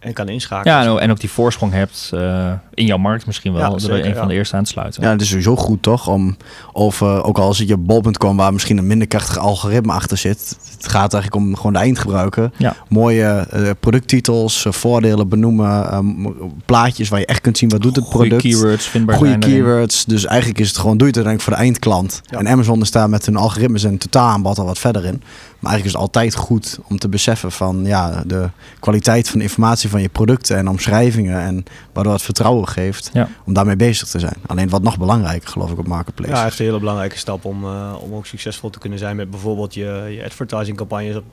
[0.00, 0.76] en kan inschakelen.
[0.76, 3.60] ja, en ook- en ook die voorsprong hebt eh, in jouw markt misschien wel.
[3.62, 5.02] Ja, door zeker, een van de eerste aan te sluiten.
[5.02, 6.36] Ja, het is sowieso goed toch om
[6.72, 10.58] over, ook al zit je op bol.com waar misschien een minder krachtig algoritme achter zit.
[10.82, 12.50] Het gaat eigenlijk om gewoon de eindgebruiker.
[12.56, 12.76] Ja.
[12.88, 17.82] Mooie eh, producttitels, eh, voordelen benoemen, eh, m- plaatjes waar je echt kunt zien wat
[17.82, 18.42] doet het Goeie product.
[18.54, 19.54] keywords vindbaar Goede zijn erin.
[19.54, 20.04] keywords.
[20.04, 22.20] Dus eigenlijk is het gewoon, doe je het uiteindelijk voor de eindklant.
[22.24, 22.38] Ja.
[22.38, 25.22] En Amazon is daar met hun algoritmes en totaalaanbod al wat verder in.
[25.60, 28.48] Maar eigenlijk is het altijd goed om te beseffen van ja, de
[28.80, 31.40] kwaliteit van de informatie van je producten en omschrijvingen.
[31.40, 33.28] En waardoor het vertrouwen geeft Ja.
[33.46, 34.36] om daarmee bezig te zijn.
[34.46, 36.32] Alleen wat nog belangrijker geloof ik op Marketplace.
[36.32, 39.30] Ja, echt een hele belangrijke stap om, eh, om ook succesvol te kunnen zijn met
[39.30, 41.16] bijvoorbeeld je, je advertising campagnes.
[41.16, 41.24] Op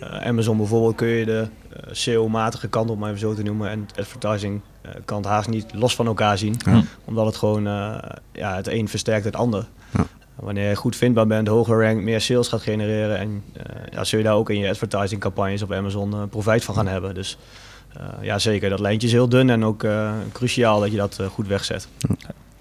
[0.00, 3.70] eh, Amazon bijvoorbeeld kun je de eh, SEO-matige kant, om maar even zo te noemen,
[3.70, 6.56] en de advertising eh, kant haast niet los van elkaar zien.
[6.64, 6.82] Ja.
[7.04, 7.62] Omdat het gewoon,
[8.32, 9.66] ja, het een versterkt het ander.
[9.90, 10.06] Ja.
[10.34, 13.18] Wanneer je goed vindbaar bent, hoger rank, meer sales gaat genereren.
[13.18, 13.44] En
[13.90, 17.14] ja, zul je daar ook in je advertising campagnes op Amazon profijt van gaan hebben.
[17.14, 17.38] Dus
[17.92, 18.70] eh, ja, zeker.
[18.70, 19.86] Dat lijntje is heel dun en ook
[20.32, 21.88] cruciaal dat je dat goed wegzet.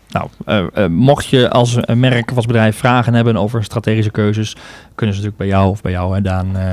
[0.10, 4.12] Nou, eh, eh, mocht je als een merk of als bedrijf vragen hebben over strategische
[4.12, 4.56] keuzes,
[4.96, 6.64] kunnen ze natuurlijk bij jou of bij jou, hè, Daan, eh,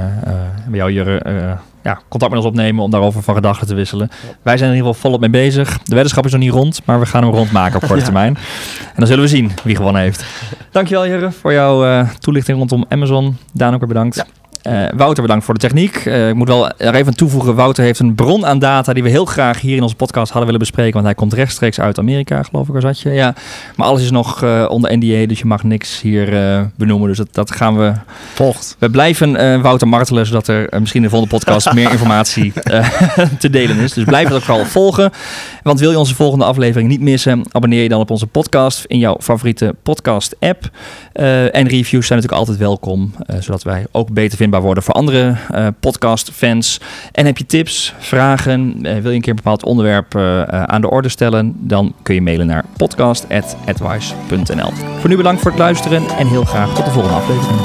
[0.68, 1.22] bij jou, Jurre,
[1.82, 4.08] ja, contact met ons opnemen om daarover van gedachten te wisselen.
[4.42, 5.78] Wij zijn er in ieder geval volop mee bezig.
[5.78, 8.04] De weddenschap is nog niet rond, maar we gaan hem rondmaken op korte Ja.
[8.04, 8.36] termijn.
[8.86, 10.24] En dan zullen we zien wie gewonnen heeft.
[10.70, 13.36] Dankjewel, Jurre, voor jouw toelichting rondom Amazon.
[13.52, 14.24] Daan ook weer bedankt.
[14.62, 15.96] Eh, Wouter, bedankt voor de techniek.
[15.96, 19.08] Eh, ik moet wel er even toevoegen, Wouter heeft een bron aan data die we
[19.08, 22.42] heel graag hier in onze podcast hadden willen bespreken, want hij komt rechtstreeks uit Amerika,
[22.42, 23.10] geloof ik, zat je?
[23.10, 23.34] Ja,
[23.76, 26.30] maar alles is nog eh, onder NDA, dus je mag niks hier
[26.76, 27.08] benoemen.
[27.08, 27.92] Dus dat, dat gaan we...
[28.34, 28.76] Volgt.
[28.78, 32.52] We blijven Wouter martelen, zodat er misschien in de volgende podcast meer informatie
[33.38, 33.92] te delen is.
[33.92, 35.10] Dus blijf het ook vooral volgen.
[35.62, 38.98] Want wil je onze volgende aflevering niet missen, abonneer je dan op onze podcast in
[38.98, 40.70] jouw favoriete podcast-app.
[41.52, 46.80] En reviews zijn natuurlijk altijd welkom, zodat wij ook beter worden voor andere eh podcast-fans.
[47.12, 50.80] En heb je tips, vragen, eh, wil je een keer een bepaald onderwerp eh, aan
[50.80, 54.70] de orde stellen, dan kun je mailen naar podcast.advice.nl.
[54.98, 57.60] Voor nu bedankt voor het luisteren en heel graag tot de volgende aflevering.